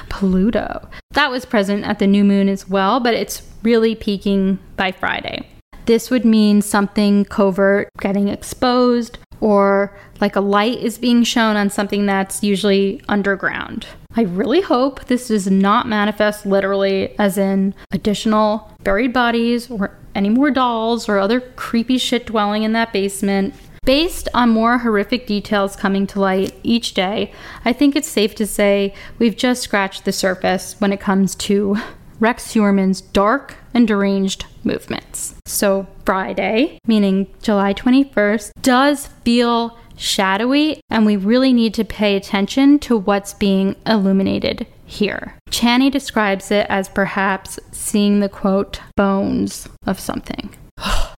Pluto. 0.09 0.87
That 1.11 1.31
was 1.31 1.45
present 1.45 1.85
at 1.85 1.99
the 1.99 2.07
new 2.07 2.23
moon 2.23 2.49
as 2.49 2.67
well, 2.67 2.99
but 2.99 3.13
it's 3.13 3.41
really 3.63 3.95
peaking 3.95 4.59
by 4.75 4.91
Friday. 4.91 5.47
This 5.85 6.09
would 6.09 6.25
mean 6.25 6.61
something 6.61 7.25
covert 7.25 7.89
getting 7.99 8.27
exposed, 8.27 9.17
or 9.41 9.97
like 10.21 10.35
a 10.35 10.41
light 10.41 10.79
is 10.79 10.97
being 10.97 11.23
shown 11.23 11.55
on 11.55 11.69
something 11.69 12.05
that's 12.05 12.43
usually 12.43 13.01
underground. 13.07 13.87
I 14.15 14.23
really 14.23 14.61
hope 14.61 15.05
this 15.05 15.29
does 15.29 15.49
not 15.49 15.87
manifest 15.87 16.45
literally, 16.45 17.17
as 17.17 17.37
in 17.37 17.73
additional 17.91 18.71
buried 18.83 19.13
bodies 19.13 19.69
or 19.71 19.95
any 20.15 20.29
more 20.29 20.51
dolls 20.51 21.07
or 21.07 21.19
other 21.19 21.39
creepy 21.39 21.97
shit 21.97 22.25
dwelling 22.25 22.63
in 22.63 22.73
that 22.73 22.91
basement. 22.91 23.53
Based 23.89 24.29
on 24.35 24.51
more 24.51 24.77
horrific 24.77 25.25
details 25.25 25.75
coming 25.75 26.05
to 26.05 26.19
light 26.19 26.53
each 26.61 26.93
day, 26.93 27.33
I 27.65 27.73
think 27.73 27.95
it's 27.95 28.07
safe 28.07 28.35
to 28.35 28.45
say 28.45 28.93
we've 29.17 29.35
just 29.35 29.63
scratched 29.63 30.05
the 30.05 30.11
surface 30.11 30.79
when 30.79 30.93
it 30.93 30.99
comes 30.99 31.33
to 31.49 31.75
Rex 32.19 32.53
Heuermann's 32.53 33.01
dark 33.01 33.55
and 33.73 33.87
deranged 33.87 34.45
movements. 34.63 35.33
So, 35.47 35.87
Friday, 36.05 36.77
meaning 36.85 37.33
July 37.41 37.73
21st, 37.73 38.51
does 38.61 39.07
feel 39.25 39.75
shadowy, 39.97 40.81
and 40.91 41.03
we 41.03 41.17
really 41.17 41.51
need 41.51 41.73
to 41.73 41.83
pay 41.83 42.15
attention 42.15 42.77
to 42.81 42.95
what's 42.95 43.33
being 43.33 43.75
illuminated 43.87 44.67
here. 44.85 45.33
Chani 45.49 45.89
describes 45.89 46.51
it 46.51 46.67
as 46.69 46.89
perhaps 46.89 47.59
seeing 47.71 48.19
the 48.19 48.29
quote, 48.29 48.81
bones 48.95 49.67
of 49.87 49.99
something. 49.99 50.51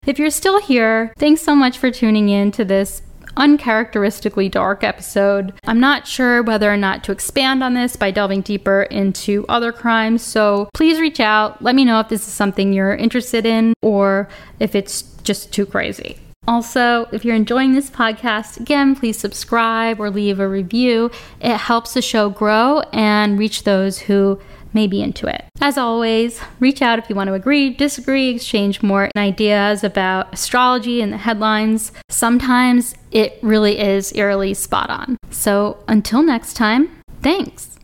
If 0.07 0.17
you're 0.17 0.31
still 0.31 0.59
here, 0.59 1.13
thanks 1.19 1.43
so 1.43 1.55
much 1.55 1.77
for 1.77 1.91
tuning 1.91 2.29
in 2.29 2.49
to 2.53 2.65
this 2.65 3.03
uncharacteristically 3.37 4.49
dark 4.49 4.83
episode. 4.83 5.53
I'm 5.65 5.79
not 5.79 6.07
sure 6.07 6.41
whether 6.41 6.73
or 6.73 6.77
not 6.77 7.03
to 7.03 7.11
expand 7.11 7.63
on 7.63 7.75
this 7.75 7.95
by 7.95 8.09
delving 8.09 8.41
deeper 8.41 8.81
into 8.81 9.45
other 9.47 9.71
crimes, 9.71 10.23
so 10.23 10.69
please 10.73 10.99
reach 10.99 11.19
out. 11.19 11.61
Let 11.61 11.75
me 11.75 11.85
know 11.85 11.99
if 11.99 12.09
this 12.09 12.27
is 12.27 12.33
something 12.33 12.73
you're 12.73 12.95
interested 12.95 13.45
in 13.45 13.75
or 13.83 14.27
if 14.59 14.73
it's 14.73 15.03
just 15.21 15.53
too 15.53 15.67
crazy. 15.67 16.17
Also, 16.47 17.07
if 17.11 17.23
you're 17.23 17.35
enjoying 17.35 17.73
this 17.73 17.91
podcast, 17.91 18.59
again, 18.59 18.95
please 18.95 19.19
subscribe 19.19 19.99
or 19.99 20.09
leave 20.09 20.39
a 20.39 20.47
review. 20.47 21.11
It 21.39 21.57
helps 21.57 21.93
the 21.93 22.01
show 22.01 22.31
grow 22.31 22.79
and 22.91 23.37
reach 23.37 23.65
those 23.65 23.99
who 23.99 24.41
may 24.73 24.87
be 24.87 25.01
into 25.01 25.27
it. 25.27 25.45
As 25.59 25.77
always, 25.77 26.41
reach 26.59 26.81
out 26.81 26.99
if 26.99 27.09
you 27.09 27.15
want 27.15 27.27
to 27.27 27.33
agree, 27.33 27.69
disagree, 27.71 28.29
exchange 28.29 28.81
more 28.81 29.09
ideas 29.17 29.83
about 29.83 30.33
astrology 30.33 31.01
and 31.01 31.11
the 31.11 31.17
headlines. 31.17 31.91
Sometimes 32.09 32.95
it 33.11 33.37
really 33.41 33.79
is 33.79 34.13
eerily 34.15 34.53
spot 34.53 34.89
on. 34.89 35.17
So 35.29 35.83
until 35.87 36.23
next 36.23 36.53
time, 36.53 36.89
thanks. 37.21 37.77